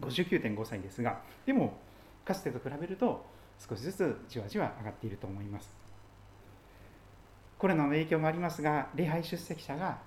[0.00, 1.74] 59.5歳ですがでも
[2.24, 3.24] かつてと比べると
[3.58, 5.70] 少しずつじわじわ上がっていると思います。
[7.60, 9.98] コロナの影響もありますが礼拝出席者が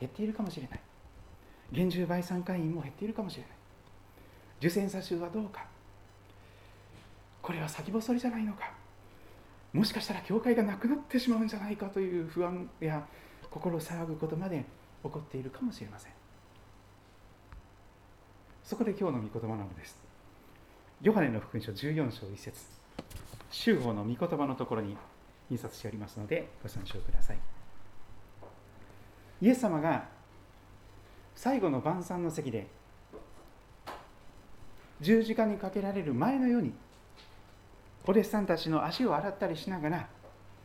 [0.00, 0.80] 減っているかもしれない。
[1.70, 3.50] 厳重倍参会員も減っているかもしれない。
[4.60, 5.66] 受選者数はどうか。
[7.42, 8.72] これは先細りじゃないのか。
[9.74, 13.06] もしかしたら教会がなくなってしまうんじゃないかという不安や
[13.50, 14.64] 心騒ぐことまで
[15.02, 16.12] 起こっているかもしれません。
[18.64, 19.98] そこで今日の御言葉なのです。
[21.02, 22.58] ヨハネの福音書14章1節。
[23.50, 24.96] 修法の御言葉のところに
[25.50, 27.38] 印刷しておりますのでご参照ください。
[29.42, 30.08] イエス様が
[31.34, 32.66] 最後の晩餐の席で
[35.00, 36.72] 十字架にかけられる前のように
[38.06, 40.08] お弟子さんたちの足を洗ったりしながら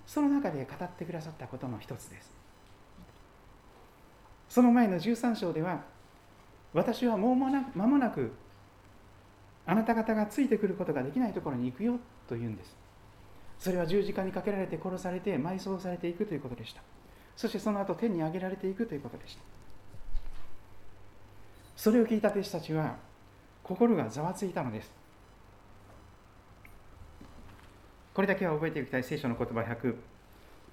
[0.08, 2.32] その中で語ってくださったことの一つです。
[4.48, 5.82] その前の13章では
[6.74, 8.32] 私はもう間もなく
[9.66, 12.81] あなた方がついてくることができないところに行くよと言うんです。
[13.62, 16.82] それは十字架にかけられて殺されて埋葬されていくということでした。
[17.38, 19.44] そしてその後天に上げられていくということでした。
[21.76, 22.96] それを聞いた弟子たちは
[23.62, 24.92] 心がざわついたのです。
[28.16, 29.96] これだけは覚えておきたい聖書の言葉100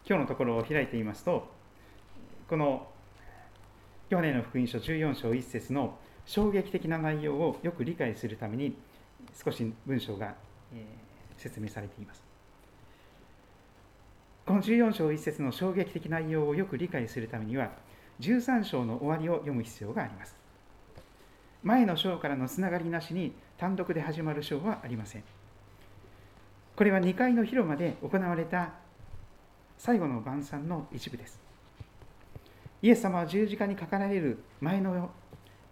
[0.07, 1.47] 今日のところを開いてみますと
[2.49, 2.89] この
[4.09, 8.75] ヨハネの福音書14章1節の衝撃的な内容をよく理解するために
[9.45, 10.35] 少し文章が、
[11.37, 12.28] 説明されています。
[14.49, 17.71] この14章1節の衝撃的内容をよく理解するためには
[18.21, 20.35] 13章の終わりを読む必要があります。
[21.63, 25.25] 前の章からのつながりなしに単独で始まる章はありません。
[26.77, 28.71] これは2階の広間で行われた
[29.77, 31.39] 最後の晩餐の一部です。
[32.81, 35.11] イエス様は十字架にかかられる前の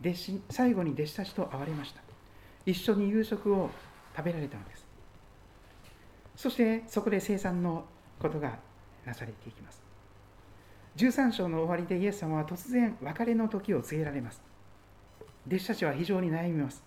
[0.03, 2.03] 弟子最後に弟子たちと会われました。
[2.67, 3.71] 一緒に夕食を
[4.15, 4.87] 食べられたのです。
[6.37, 7.87] そしてそこで生産の
[8.19, 8.59] ことが
[9.05, 9.83] なされていきます。
[10.97, 14.41] 13章の終わりでイエス様は突然別れの時を告げられます。
[15.47, 16.83] 弟子たちは非常に悩みます。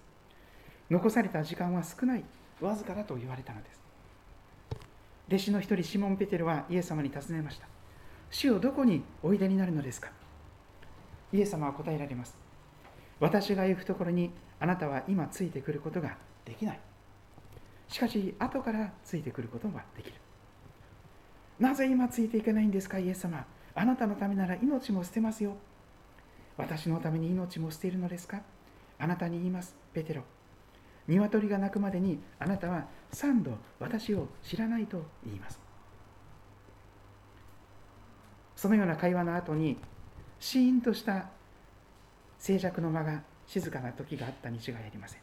[0.90, 2.24] 残された時間は少ない。
[2.60, 3.80] わずかだと言われたのです。
[5.28, 7.68] 弟子の一人シモン・ペテルはイエス様に尋ねました。
[8.32, 10.10] 主をどこにおいでになるのですか？
[11.32, 12.36] イエス様は答えられます。
[13.20, 16.80] 私が行くところにあなたは今ついてくることができない。
[17.88, 20.16] しかし後からついてくることはできる。
[21.60, 23.46] なぜ今ついていけないんですかイエス様。
[23.76, 25.58] あなたのためなら命も捨てますよ。
[26.58, 28.42] 私のために命も捨ているのですか。
[28.98, 29.76] あなたに言います。
[29.94, 30.24] ペテロ。
[31.08, 35.60] 鶏が鳴くまでにあなたは三度私を知らないと言います。
[38.56, 39.78] そのような会話の後に
[40.40, 41.30] シーンとした
[42.38, 45.22] 静寂の間が静かな時があったに違いありません。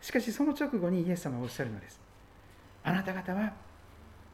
[0.00, 2.00] しかしその直後にイエス様はおっしゃるのです。
[2.84, 3.52] あなた方は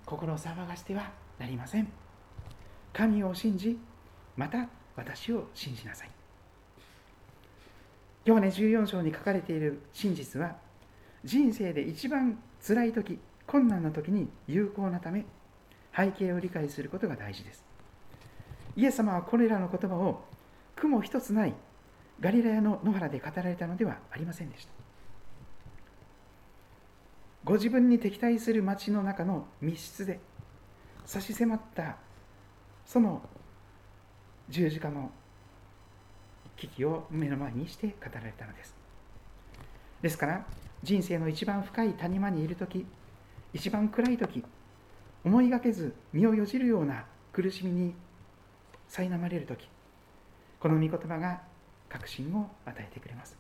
[0.07, 1.89] 心を騒がしてはなりません。
[2.93, 3.79] 神を信じ
[4.37, 6.11] また私を信じなさい。
[8.27, 10.57] 今日ね14章に書かれている真実は
[11.25, 15.27] 人生で一番辛い時困難な時に有効なため
[15.95, 17.65] 背景を理解することが大事です。
[18.77, 20.25] イエス様はこれらの言葉を
[20.77, 21.55] 雲一つない
[22.21, 24.84] ガリラヤの野原で語られたのではありませんでした。
[27.45, 30.19] ご自分に敵対する町の中の密室で
[31.05, 31.97] 差し迫った
[32.87, 33.21] その
[34.49, 35.11] 十字架の
[36.57, 38.75] 危機を目の前にして語られたのです。
[40.01, 40.47] ですから
[40.83, 42.87] 人生の一番深い谷間にいる時
[43.53, 44.43] 一番暗い時
[45.25, 47.95] 思いがけず身をよじるような苦しみに
[48.89, 49.69] 苛まれる時
[50.61, 51.43] この御言葉が
[51.91, 53.37] 確信を与えてくれます。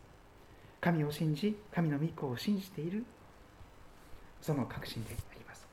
[0.82, 3.06] 神を信じ神の御子を信じている
[4.44, 5.66] その確信であります。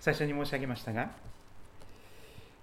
[0.00, 1.12] 最初に申し上げましたが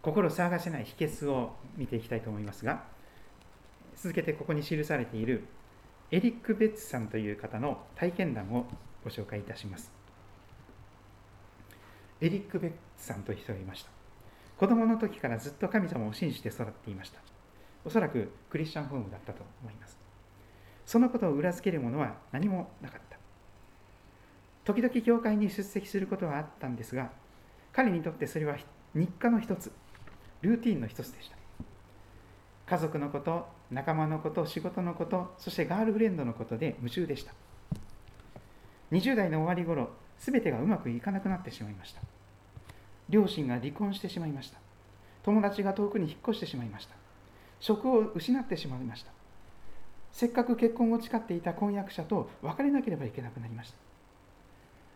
[0.01, 2.84] 心を騒がせない秘訣を見ていきたいと思いますが
[3.95, 5.47] 続けてここに記されている
[6.11, 8.65] エリック・ベッツさんという方の体験談を
[9.05, 9.93] ご紹介いたします。
[12.19, 13.89] エリック・ベッツさんという人がいました。
[14.57, 17.21] 子供の時からずっと神様を信じて育っていました。
[17.86, 20.07] おそらくクリスチャンホームだったと思います。
[20.88, 23.17] そのことを裏付けるものは何もなかった。
[24.63, 27.11] 時々教会に出席することはあったんですが
[27.73, 28.55] 彼にとってそれは
[28.93, 29.71] 日課の一つ
[30.41, 31.38] ルーティンの一つでした。
[32.65, 37.33] 家族のこと仲間のこと仕事のことそしてガールフレンドのことで夢中でした。
[38.93, 42.01] 20代の終わり頃全てがうまくいかなくなってしまいました。
[43.09, 44.59] 両親が離婚してしまいました。
[45.23, 46.95] 友達が遠くに引っ越してしまいました。
[47.59, 49.16] 職を失ってしまいました。
[50.18, 53.78] せっかく結婚を誓っていた婚約者と別れなければいけなくなりました。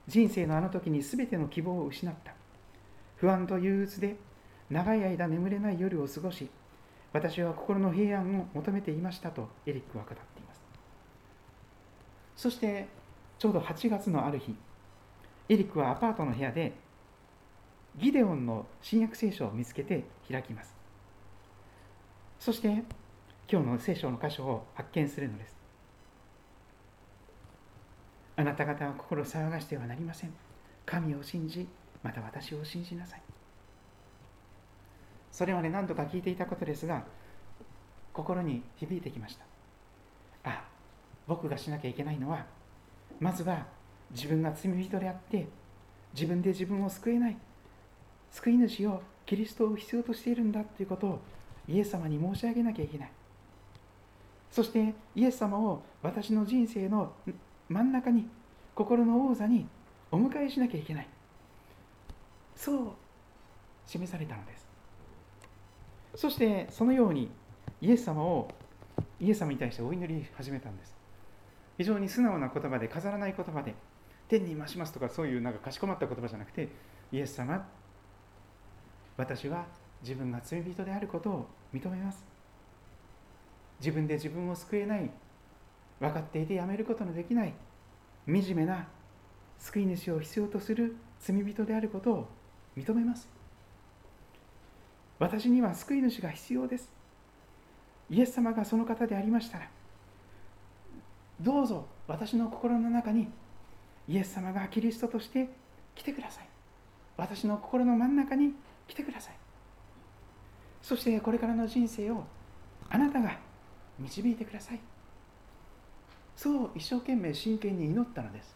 [0.08, 2.34] 人生のあの時に全ての希望を失った。
[3.18, 4.16] 不安と憂鬱で
[4.72, 6.50] 長い間眠れない夜を過ごし
[7.14, 10.62] 私は心の平安を求めていましたとエリックは語っています。
[12.36, 12.88] そして
[13.38, 14.56] ちょうど8月のある日
[15.50, 16.74] エリックはアパートの部屋で
[17.96, 20.74] ギデオンの新約聖書を見つけて開きます。
[22.40, 22.84] そして
[23.52, 25.54] 今日の聖書の箇所を発見するのです。
[28.38, 30.32] あなた方は心を騒がしてはなりません。
[30.86, 31.68] 神を信じ
[32.02, 33.22] また私を信じなさい。
[35.34, 37.04] それまで何度か聞いていたことですが
[38.14, 39.44] 心に響いてきました。
[40.50, 40.64] あ
[41.28, 42.46] 僕がしなきゃいけないのは
[43.20, 43.66] まずは
[44.12, 45.50] 自分が罪人であって
[46.14, 47.38] 自分で自分を救えない
[48.32, 51.20] 救い主をキリストを必要としているんだということを
[51.68, 53.12] イエス様に申し上げなきゃいけない。
[54.52, 57.14] そしてイエス様を私の人生の
[57.70, 58.28] 真ん中に
[58.76, 59.68] 心の王座に
[60.12, 61.08] お迎えしなきゃいけない。
[62.56, 62.92] そう。
[63.88, 64.68] 示されたのです。
[66.16, 67.32] そしてそのように
[67.80, 68.50] イエス様を
[69.20, 70.94] イエス様に対してお祈り始めたんです。
[71.78, 73.74] 非常に素直な言葉で飾らない言葉で
[74.28, 76.70] 天に増しますとかそういうなんかかしこまった言葉じゃなくて
[77.12, 77.68] イエス様
[79.18, 79.66] 私は
[80.02, 82.24] 自分が罪人であることを認めます
[83.82, 85.10] 自分で自分を救えない。
[86.00, 87.54] 分かっていてやめることのできない。
[88.26, 88.88] 惨めな
[89.58, 92.28] 救い主を必要とする罪人であることを
[92.78, 93.28] 認めます。
[95.20, 96.90] 私には救い主が必要です。
[98.10, 99.70] イエス様がその方でありましたら
[101.40, 103.30] どうぞ私の心の中に
[104.08, 105.48] イエス様がキリストとして
[105.96, 106.48] 来てください。
[107.18, 108.54] 私の心の真ん中に
[108.88, 109.34] 来てください。
[110.82, 112.24] そしてこれからの人生を
[112.90, 113.38] あなたが
[114.02, 114.80] 導いてください。
[116.36, 118.56] そう一生懸命真剣に祈ったのです。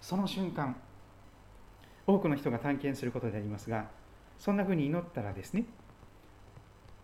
[0.00, 0.76] その瞬間
[2.06, 3.86] 多くの人が探検することでありますが
[4.38, 5.64] そんなふうに祈ったらですね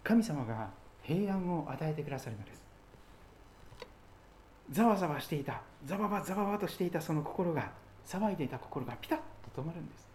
[0.04, 0.68] 神様が
[1.02, 2.62] 平安を与えてくださるのです。
[4.70, 7.70] ざわざわしていたざわばざわばとしていたその心が
[8.06, 9.18] 騒いでいた心がピタッ
[9.54, 10.08] と止まるんです。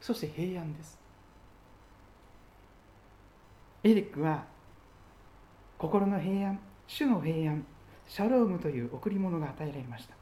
[0.00, 0.98] そして平安です。
[3.82, 4.44] エリックは
[5.78, 7.64] 心の平安主の平安
[8.08, 10.14] シャロームという贈り物が与えられました。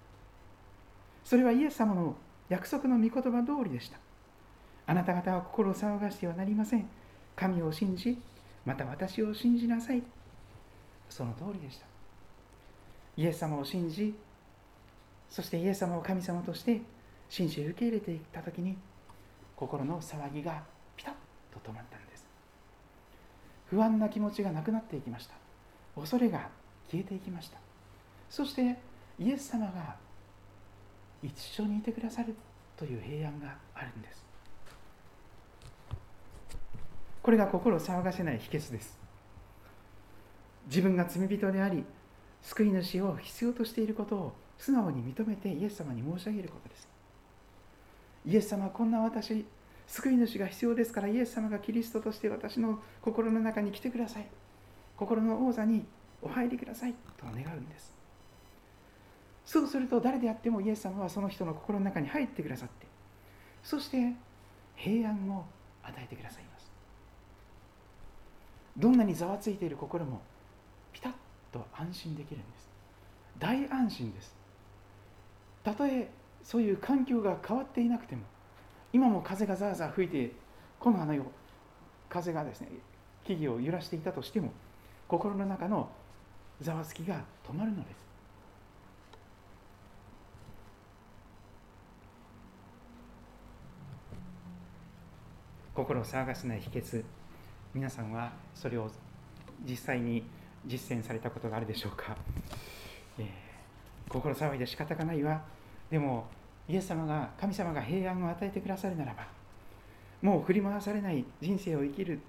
[1.25, 2.17] それはイエス様の
[2.49, 3.99] 約束の御言葉通りでした。
[4.87, 6.89] あなた方は心を騒がしてはなりません。
[7.37, 8.19] 神を信じ
[8.65, 10.03] また私を信じなさい。
[11.09, 11.87] その通りでした。
[13.17, 14.15] イエス様を信じ
[15.31, 16.81] そしてイエス様を神様として
[17.29, 18.77] 信じ受け入れていった時に
[19.57, 20.63] 心の騒ぎが
[20.97, 21.15] ピタッ
[21.53, 22.27] と止まったんです。
[23.67, 25.44] 不安な気持ちがなくなっていきました。
[25.95, 26.49] 恐れが
[26.91, 27.59] 消えていきました。
[28.29, 28.77] そして
[29.19, 29.97] イエス様が
[31.23, 32.35] 一緒にいてくださる
[32.77, 34.25] という平安があるんです。
[37.23, 38.99] これが心を騒がせない秘訣です。
[40.67, 41.85] 自分が罪人であり
[42.43, 46.89] 救い主を必要としていることを素直に認めてイエス様に申し上げることです。
[48.27, 49.45] イエス様こんな私
[49.87, 54.27] 救い主が必要ですからイエス様がキリストとして私の心の中に来てください。
[54.97, 55.85] 心の王座に
[56.23, 57.95] お入りくださいと願うんです。
[59.45, 62.87] そうすると誰であってもイエス様はその人の心の中に入ってくださって
[63.63, 64.15] そして
[64.75, 65.45] 平安を
[65.83, 66.71] 与えてくださいます。
[68.77, 70.21] どんなにざわついている心も
[70.93, 71.13] ピタッ
[71.53, 72.69] と安心できるんです。
[73.39, 74.35] 大安心です。
[75.63, 76.11] たとえ
[76.43, 78.23] そういう環境が変わっていなくても
[78.93, 80.33] 今も風がザーザー吹いて
[80.79, 81.27] この花を
[82.09, 82.69] 風がですね
[83.25, 84.53] 木々を揺らしていたとしても
[85.09, 85.89] 心の中の
[86.61, 88.05] ざわつきが止まるのです。
[95.75, 97.05] 心を騒がせない秘訣。
[97.75, 98.89] 皆さんはそれを
[99.69, 100.23] 実際に
[100.65, 102.17] 実践されたことがあるでしょうか、
[103.19, 105.43] えー、心騒いで仕方がないわ。
[105.91, 106.27] でも
[106.69, 109.27] イエス様が神様が平安を与えてくださるならば
[110.23, 112.21] もう振り回されない人生を生きる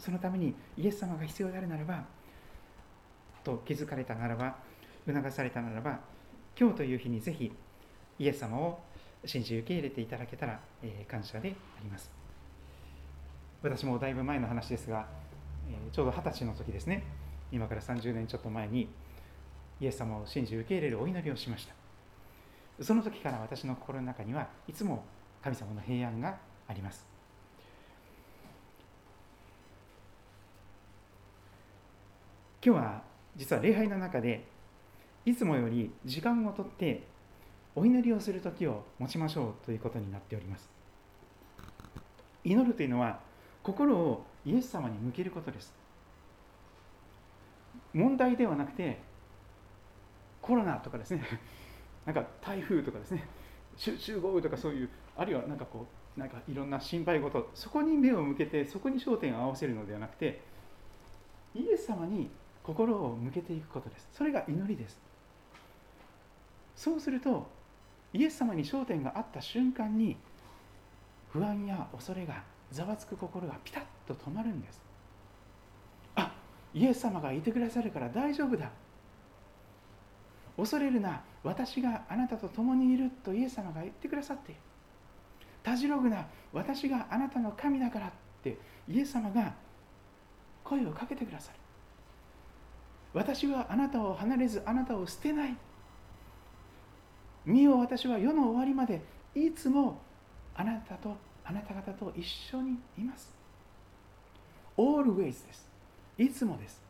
[0.00, 2.04] そのためにイエス様が必要であるならば
[3.44, 4.56] と気づかれたならば
[5.06, 6.00] 促されたならば
[6.58, 7.52] 今日という日にぜひ
[8.18, 8.80] イエス様を
[9.24, 12.10] 信じ受け入れていただけたら、え、感謝であります。
[13.62, 15.06] 私もだいぶ前の話ですが、
[15.68, 17.02] え、ちょうど二十歳の時ですね。
[17.52, 18.88] 今から30年ちょっと前に
[19.80, 21.74] イエス様を信じ受け入れるお祈りをしました。
[22.84, 25.04] その時から私の心の中にはいつも
[25.42, 26.38] 神様の平安が
[26.68, 27.06] あります。
[32.62, 33.02] 今日は
[33.36, 34.46] 実は礼拝の中で
[35.24, 37.06] いつもより時間をとって
[37.74, 40.68] お祈りをする時を持ちましょうということになっております。
[42.44, 43.20] 祈るというのは
[43.62, 45.72] 心をイエス様に向けることです。
[47.94, 48.98] 問題ではなくて
[50.42, 51.24] コロナとかですね。
[52.04, 53.26] なんか台風とかですね。
[53.76, 60.42] 集中豪雨とかそういうあるいはなんかこうなんかいろんな心配事そこに目を向けてそこに焦点を合わせるのではなくて
[61.54, 62.30] イエス様に
[62.62, 64.08] 心を向けていくことです。
[64.12, 64.98] それが祈りです。
[66.76, 67.46] そうすると
[68.12, 70.16] イエス様に焦点があった瞬間に
[71.32, 72.42] 不安や恐れが
[72.72, 74.80] ざわつく心がピタッと止まるんです。
[76.16, 76.32] あ
[76.74, 78.70] イエス様がいてくださるから大丈夫だ。
[80.56, 84.60] 恐れるな私があなたと共にいるとイエス様が言ってくださっている。
[85.62, 88.10] たじろぐな私があなたの神だからっ
[88.42, 88.58] て
[88.88, 89.54] イエス様が
[90.64, 91.59] 声をかけてくださる。
[93.12, 95.56] 私はあなたを離れずあなたを捨てない。
[97.44, 99.02] 見よ私は世の終わりまで
[99.34, 100.00] いつも
[100.54, 103.34] あなたとあなた方と一緒にいます。
[104.76, 105.68] Always です。
[106.18, 106.80] いつもです。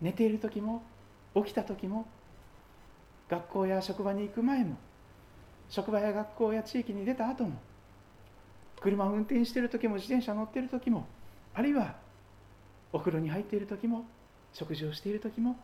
[0.00, 0.82] 寝ている時も
[1.34, 2.06] 起きた時も
[3.28, 4.76] 学校や職場に行く前も
[5.68, 7.52] 職場や学校や地域に出た後も
[8.80, 11.06] 車を運転している時も自転車乗っている時も
[11.54, 11.94] あるいは
[12.92, 14.04] お風呂に入っている時も
[14.52, 15.56] 食事をしている時も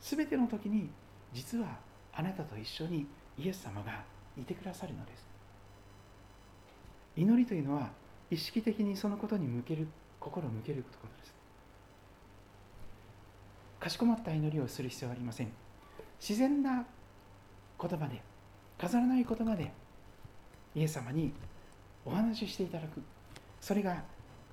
[0.00, 0.90] 全ての時に
[1.32, 1.78] 実は
[2.12, 3.06] あなたと一緒に
[3.38, 4.04] イエス様が
[4.38, 5.26] いてくださるのです。
[7.16, 7.90] 祈りというのは
[8.30, 9.86] 意識的にそのことに向ける
[10.18, 11.34] 心を向けることです。
[13.78, 15.52] かしこまった祈りをする必要はありません。
[16.20, 16.84] 自然な
[17.80, 18.22] 言葉で
[18.78, 19.72] 飾らない言葉で
[20.74, 21.32] イエス様に
[22.04, 23.02] お話ししていただく。
[23.60, 24.02] それが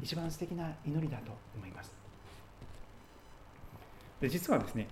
[0.02, 1.99] 一番素敵な祈りだと思います。
[4.22, 4.88] で実はですね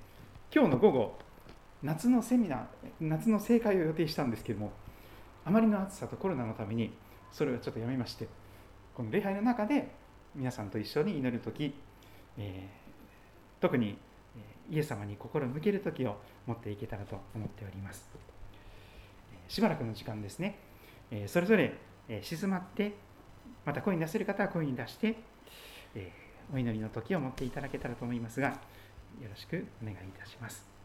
[0.53, 1.19] 今日の午後
[1.83, 2.65] 夏のセミナー
[3.01, 4.71] 夏の正解を予定したんですけども
[5.45, 6.91] あまりの暑さとコロナのために
[7.31, 8.27] それをちょっとやめまして
[8.95, 9.91] この礼拝の中で
[10.35, 11.73] 皆さんと一緒に祈る時、
[12.37, 13.97] えー、特に
[14.69, 18.09] イエス様に心を向ける時を持っていけたらと思っております。
[19.47, 20.59] しばらくの時間ですね。
[21.27, 21.73] それぞれ
[22.21, 22.93] 静まって
[23.65, 25.15] また声に出せる方は声に出して
[26.53, 28.59] お祈りの時を持っていただけたらと思いますが
[29.21, 30.76] よろしくお願いいたします。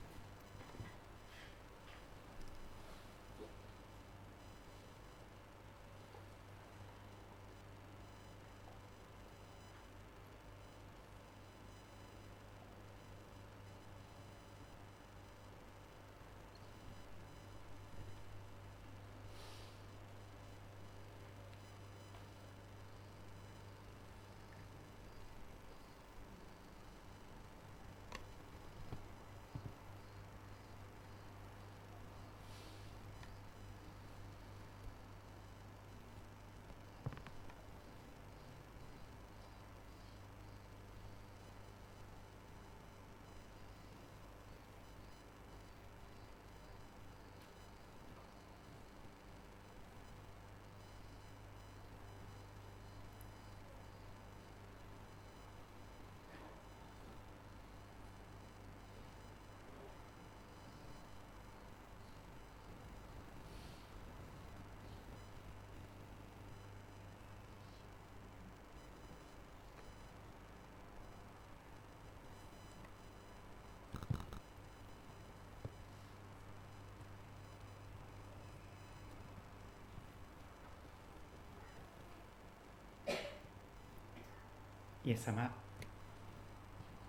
[85.05, 85.51] イエス様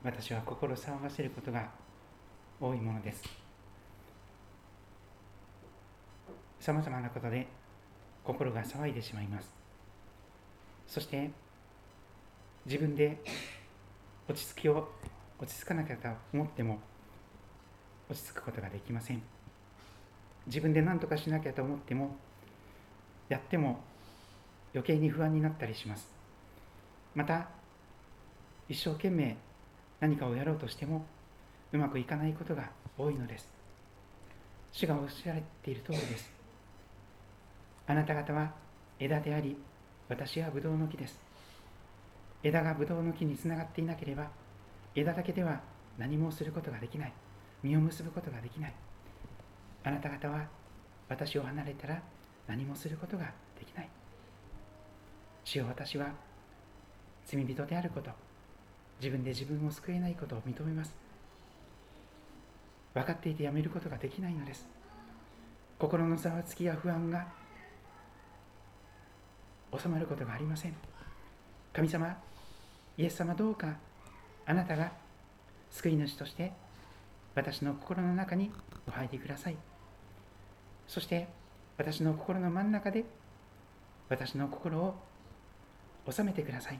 [0.04, 1.70] 私は心騒がせることが
[2.60, 3.24] 多いものです。
[6.60, 7.48] さまざまなことで
[8.24, 9.54] 心が騒いでしまいます。
[10.88, 11.30] そして
[12.66, 13.22] 自分で
[14.28, 14.90] 落ち着きを
[15.40, 16.80] 落ち着かなきゃと思っても
[18.10, 19.22] 落ち着くことができません。
[20.48, 22.16] 自分で何とかしなきゃと思っても
[23.30, 23.82] やっても
[24.74, 26.10] 余計に不安になったりします。
[27.16, 27.48] また
[28.70, 29.38] 一生懸命
[30.00, 31.06] 何かをやろうとしても
[31.72, 33.48] うまくいかないことが多いのです。
[34.72, 36.32] 主がおっしゃられている通りです。
[37.88, 38.54] あなた方は
[39.00, 39.58] 枝であり
[40.10, 41.20] 私はブドウの木です。
[42.44, 44.30] 枝がブドウの木につながっていなければ
[44.96, 45.62] 枝だけでは
[45.98, 47.14] 何もすることができない。
[47.64, 48.74] 実を結ぶことができない。
[49.84, 50.48] あなた方は
[51.08, 52.02] 私を離れたら
[52.48, 53.90] 何もすることができない。
[55.46, 56.08] 主よ私は
[57.26, 58.12] 罪人であること。
[59.00, 60.96] 自分で自分を救えないことを認めます。
[62.94, 64.68] 分かっていてやめることができないのです。
[65.80, 67.28] 心のざわつきや不安が
[69.78, 70.76] 収まることがありません。
[71.74, 72.16] 神様
[72.98, 73.76] イエス様どうか
[74.46, 74.92] あなたが
[75.72, 76.54] 救い主として
[77.36, 78.52] 私の心の中に
[78.88, 79.58] お入りください。
[80.88, 81.28] そして
[81.78, 83.06] 私の心の真ん中で
[84.10, 84.96] 私の心を
[86.10, 86.80] 収めてください。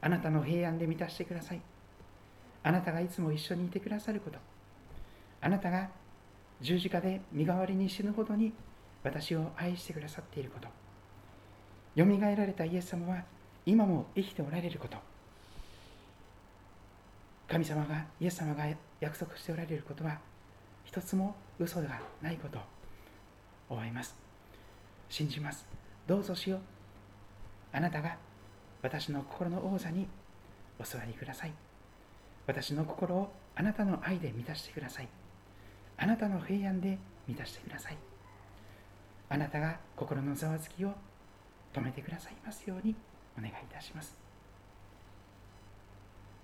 [0.00, 1.60] あなたの平安で満たしてください。
[2.62, 4.38] あなたがいつも一緒にいてくださること。
[5.40, 5.88] あなたが
[6.60, 8.52] 十字架で身代わりに死ぬほどに
[9.02, 10.68] 私を愛してくださっていること。
[11.94, 13.24] よみがえられたイエス様は
[13.64, 14.96] 今も生きておられること。
[17.48, 18.66] 神様がイエス様が
[19.00, 20.18] 約束しておられることは
[20.84, 22.58] 一つも嘘がないこと。
[23.70, 24.14] を思います。
[25.08, 25.66] 信じます。
[26.06, 26.60] どうぞしよう。
[27.72, 28.16] あなたが
[28.82, 30.06] 私の心の王座に
[30.78, 31.52] お座りください。
[32.46, 35.08] 私の心をあなたの愛で満たしてください。
[35.96, 37.96] あなたの平安で満たしてください。
[39.28, 40.92] あなたが心のざわつきを
[41.74, 42.94] 止めてくださいますように
[43.36, 44.16] お願いいたします。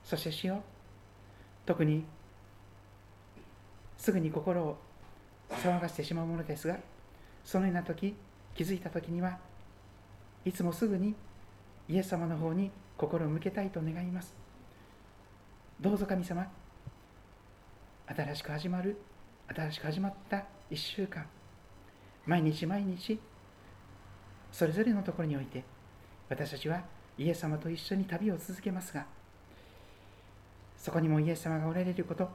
[0.04, 0.62] そしてしよ
[1.64, 2.04] 特に
[3.96, 4.76] すぐに心を
[5.50, 6.76] 騒がしてしまうものですが
[7.42, 8.14] そのような時
[8.54, 9.38] 気づいた時には
[10.44, 11.14] いつもすぐに
[11.88, 14.44] イエス様の方に心を向けたいと願います。
[15.80, 16.46] どうぞ神様
[18.06, 18.96] 新しく始まる
[19.48, 21.26] 新しく始まった1週間
[22.26, 23.18] 毎日毎日
[24.52, 25.64] それぞれのところにおいて
[26.28, 26.82] 私たちは
[27.18, 29.06] イエス様と一緒に旅を続けますが
[30.78, 32.28] そこにもイエス様がおられること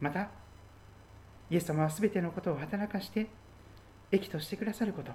[0.00, 0.28] また
[1.50, 3.28] イエス様は全てのことを働かして
[4.12, 5.12] 益としてくださること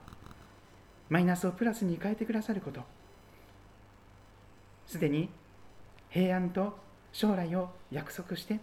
[1.09, 2.81] マイナスをプラスに変えてくださること
[4.93, 5.27] すでに
[6.11, 6.77] 平安と
[7.11, 8.59] 将来を約束して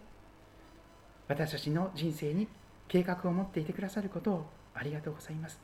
[1.27, 2.47] 私たちの人生に
[2.87, 5.59] 計画を持っていてくださることをありがとうございます。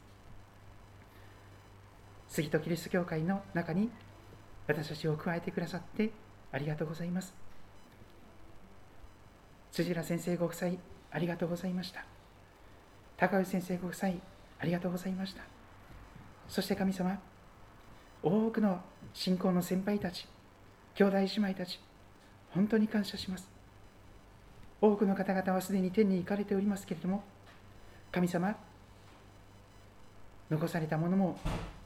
[2.28, 3.90] 杉戸キリスト教会の中に
[4.68, 6.12] 私たちを加えてくださって
[6.52, 7.34] ありがとうございます。
[9.72, 10.72] 辻良先生ご夫妻
[11.12, 12.04] ありがとうございました。
[13.16, 14.10] 高内先生ご夫妻
[14.60, 15.44] ありがとうございました。
[16.50, 17.18] そして神様
[18.22, 18.82] 多くの
[19.14, 20.28] 信仰の先輩たち
[20.98, 21.80] 兄弟姉妹たち
[22.50, 23.48] 本当に感謝します。
[24.82, 27.24] 多くの方々はすでに天に行かれておりますけれども
[28.12, 28.56] 神様
[30.50, 31.38] 残されたものも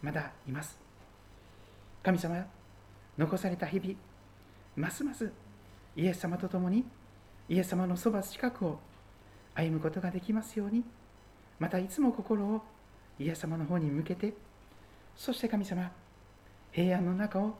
[0.02, 0.80] まだいます。
[2.02, 2.46] 神様
[3.18, 3.96] 残された日々
[4.78, 5.30] ますます
[5.98, 6.86] イエス様と共に
[7.50, 8.80] イエス様のそば近くを
[9.56, 10.86] 歩むことができますように
[11.60, 12.62] またいつも心を
[13.20, 14.34] イエス様の方に向けて
[15.18, 15.92] そして神様
[16.72, 17.58] 平安の中を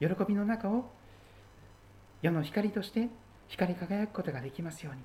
[0.00, 0.90] 喜びの中を
[2.22, 3.08] 世の光として
[3.48, 5.02] 光り輝くことができますように。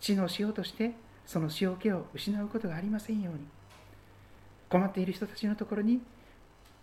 [0.00, 0.92] 地の塩として
[1.26, 3.40] その塩気を失うことがありませんように。
[4.68, 6.00] 困っている人たちのところに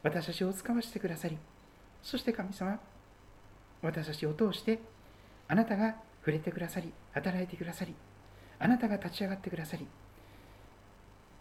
[0.04, 1.38] 私たちを使わせてくださり
[2.02, 2.80] そして神様
[3.82, 4.80] 私たちを通して
[5.48, 7.94] あなたが触れてくださり働いてくださり
[8.58, 9.88] あなたが立ち上がってくださり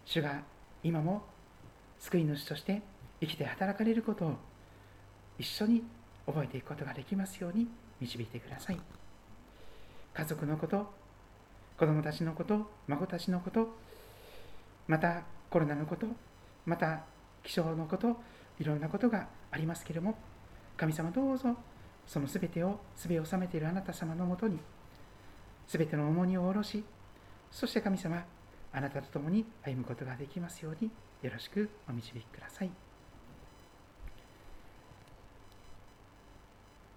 [0.05, 0.43] 主が
[0.83, 1.23] 今も
[1.99, 2.81] 救い主として
[3.19, 4.35] 生きて働かれることを
[5.37, 5.83] 一緒に
[6.25, 7.67] 覚えていくことができますように
[7.99, 8.79] 導いてください。
[10.13, 10.93] 家族のこと
[11.77, 13.75] 子供たちのこと孫たちのこと
[14.87, 16.07] またコロナのこと
[16.65, 17.03] また
[17.43, 18.15] 気象のこと
[18.59, 20.17] いろんなことがありますけれども
[20.77, 21.55] 神様どうぞ
[22.07, 24.59] その全てを全を収めているあなた様のもとに
[25.67, 26.83] 全ての重荷を下ろし
[27.51, 28.23] そして神様
[28.71, 30.89] あなたと共に歩むことができますように
[31.21, 32.84] よろしくお導きください。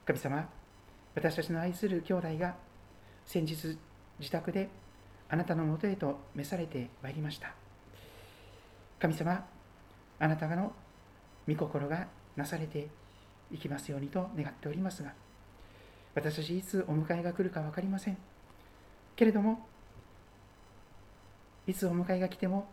[0.08, 0.48] 神様
[1.14, 2.54] 私たちの愛する兄弟が
[3.26, 3.76] 先日
[4.18, 4.70] 自宅で
[5.28, 7.52] あなたのもとへと召されてまいりました。
[8.98, 9.44] 神様
[10.18, 10.72] あなたの
[11.46, 12.06] 御心が
[12.36, 12.88] なされて
[13.52, 15.12] いきますようにと願っておりますが
[16.14, 18.16] 私たちいつお迎えが来るか分かりません。
[19.14, 19.66] けれども
[21.66, 22.66] いつお迎えが来ても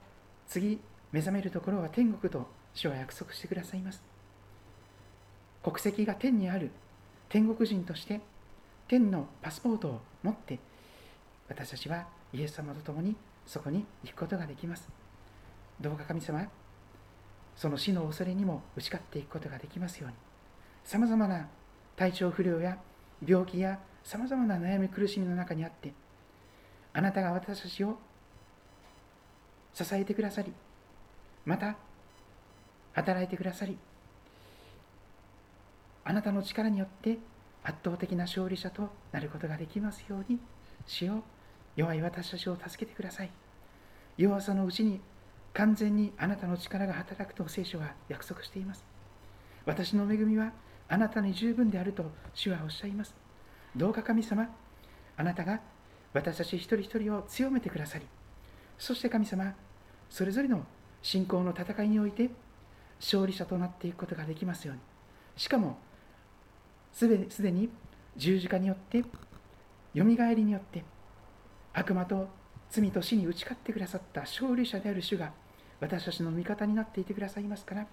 [0.48, 0.80] 次
[1.12, 4.02] 目覚めるところは天国と主は約束してくださいます。
[5.62, 6.72] 国籍が天にある
[7.36, 8.22] 天国人として
[8.88, 10.58] 天のパスポートを持って
[11.50, 13.14] 私たちはイエス様と共に
[13.46, 14.88] そこに行くことができます。
[15.82, 16.48] どうか神様
[17.58, 20.16] その死の恐れにも打ち勝っていくことができますように。
[20.86, 21.50] さまざまな
[21.98, 22.78] 体調不良や
[23.28, 25.92] 病気やさまざまな悩み苦しみの中にあって
[26.94, 27.98] あなたが私たちを
[29.74, 30.54] 支えてくださり
[31.44, 31.76] また
[32.94, 33.78] 働いてくださり
[36.06, 37.18] あなたの力によって
[37.64, 40.40] 圧倒的な勝利者となることができますように
[40.86, 41.24] 主よ
[41.76, 43.32] 弱い私たちを助けてください。
[44.18, 45.02] 弱さのうちに
[45.54, 48.86] 完全にあなたの力が働くと聖書は約束しています。
[49.66, 50.54] 私の恵みは
[50.88, 53.16] あなたに十分であると主はおっしゃいます。
[53.76, 54.48] どうか神様
[55.18, 55.60] あなたが
[56.14, 58.06] 私たち一人一人を強めてくださり
[58.78, 59.54] そして神様
[60.10, 60.66] それぞれの
[61.02, 62.30] 信仰の戦いにおいて
[63.02, 64.82] 勝利者となっていくことができますように。
[65.36, 65.78] しかも
[66.96, 67.70] すでに
[68.16, 69.04] 十字架によって
[69.94, 70.84] よみがえりによって
[71.74, 72.30] 悪魔と
[72.70, 75.34] 罪と死に打ち勝ってくださった勝利者である主が
[75.82, 77.86] 私たちの味方になっていてくださいますから。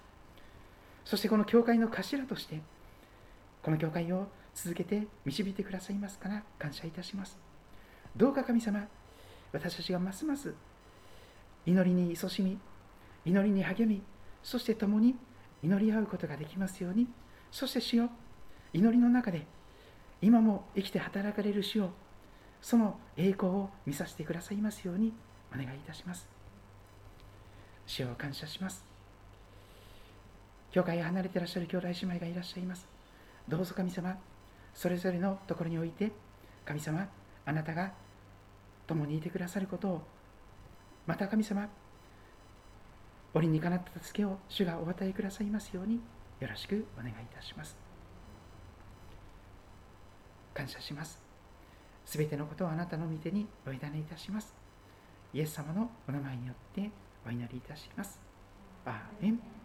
[1.05, 2.61] そしてこの教会の頭として
[3.61, 6.45] この教会を続けて導いてくださいますから。
[6.61, 7.37] 感謝いたします。
[8.17, 8.87] どうか神様
[9.53, 10.55] 私たちがますます
[11.67, 12.59] 祈りに勤しみ
[13.25, 14.03] 祈りに励み
[14.43, 15.17] そして共に
[15.63, 17.09] 祈り合うことができますように
[17.51, 18.11] そして主よ
[18.73, 19.47] 祈りの中で
[20.21, 21.91] 今も生きて働かれる主を
[22.61, 25.13] その栄光を見させてくださいますように
[25.53, 26.29] お願いいたします。
[27.87, 28.85] 主を感謝します。
[30.71, 32.87] 教会へ離れていらっしゃる兄弟姉妹がいらっしゃいます。
[33.49, 34.17] どうぞ神様
[34.73, 36.13] それぞれのところにおいて
[36.65, 37.07] 神様
[37.45, 37.93] あなたが
[38.87, 40.03] 共にいてくださることを
[41.07, 41.69] また神様
[43.35, 46.01] 折にかなった助けを主がお与えくださいますように
[46.41, 47.92] よろしくお願いいたします。
[50.55, 51.21] 感謝します。
[52.05, 54.55] すべてのことをあなたの御手にお委ねいたします。
[55.33, 56.91] イエス様のお名前によって
[57.27, 58.21] お祈りいたします。
[58.85, 59.62] アーメン。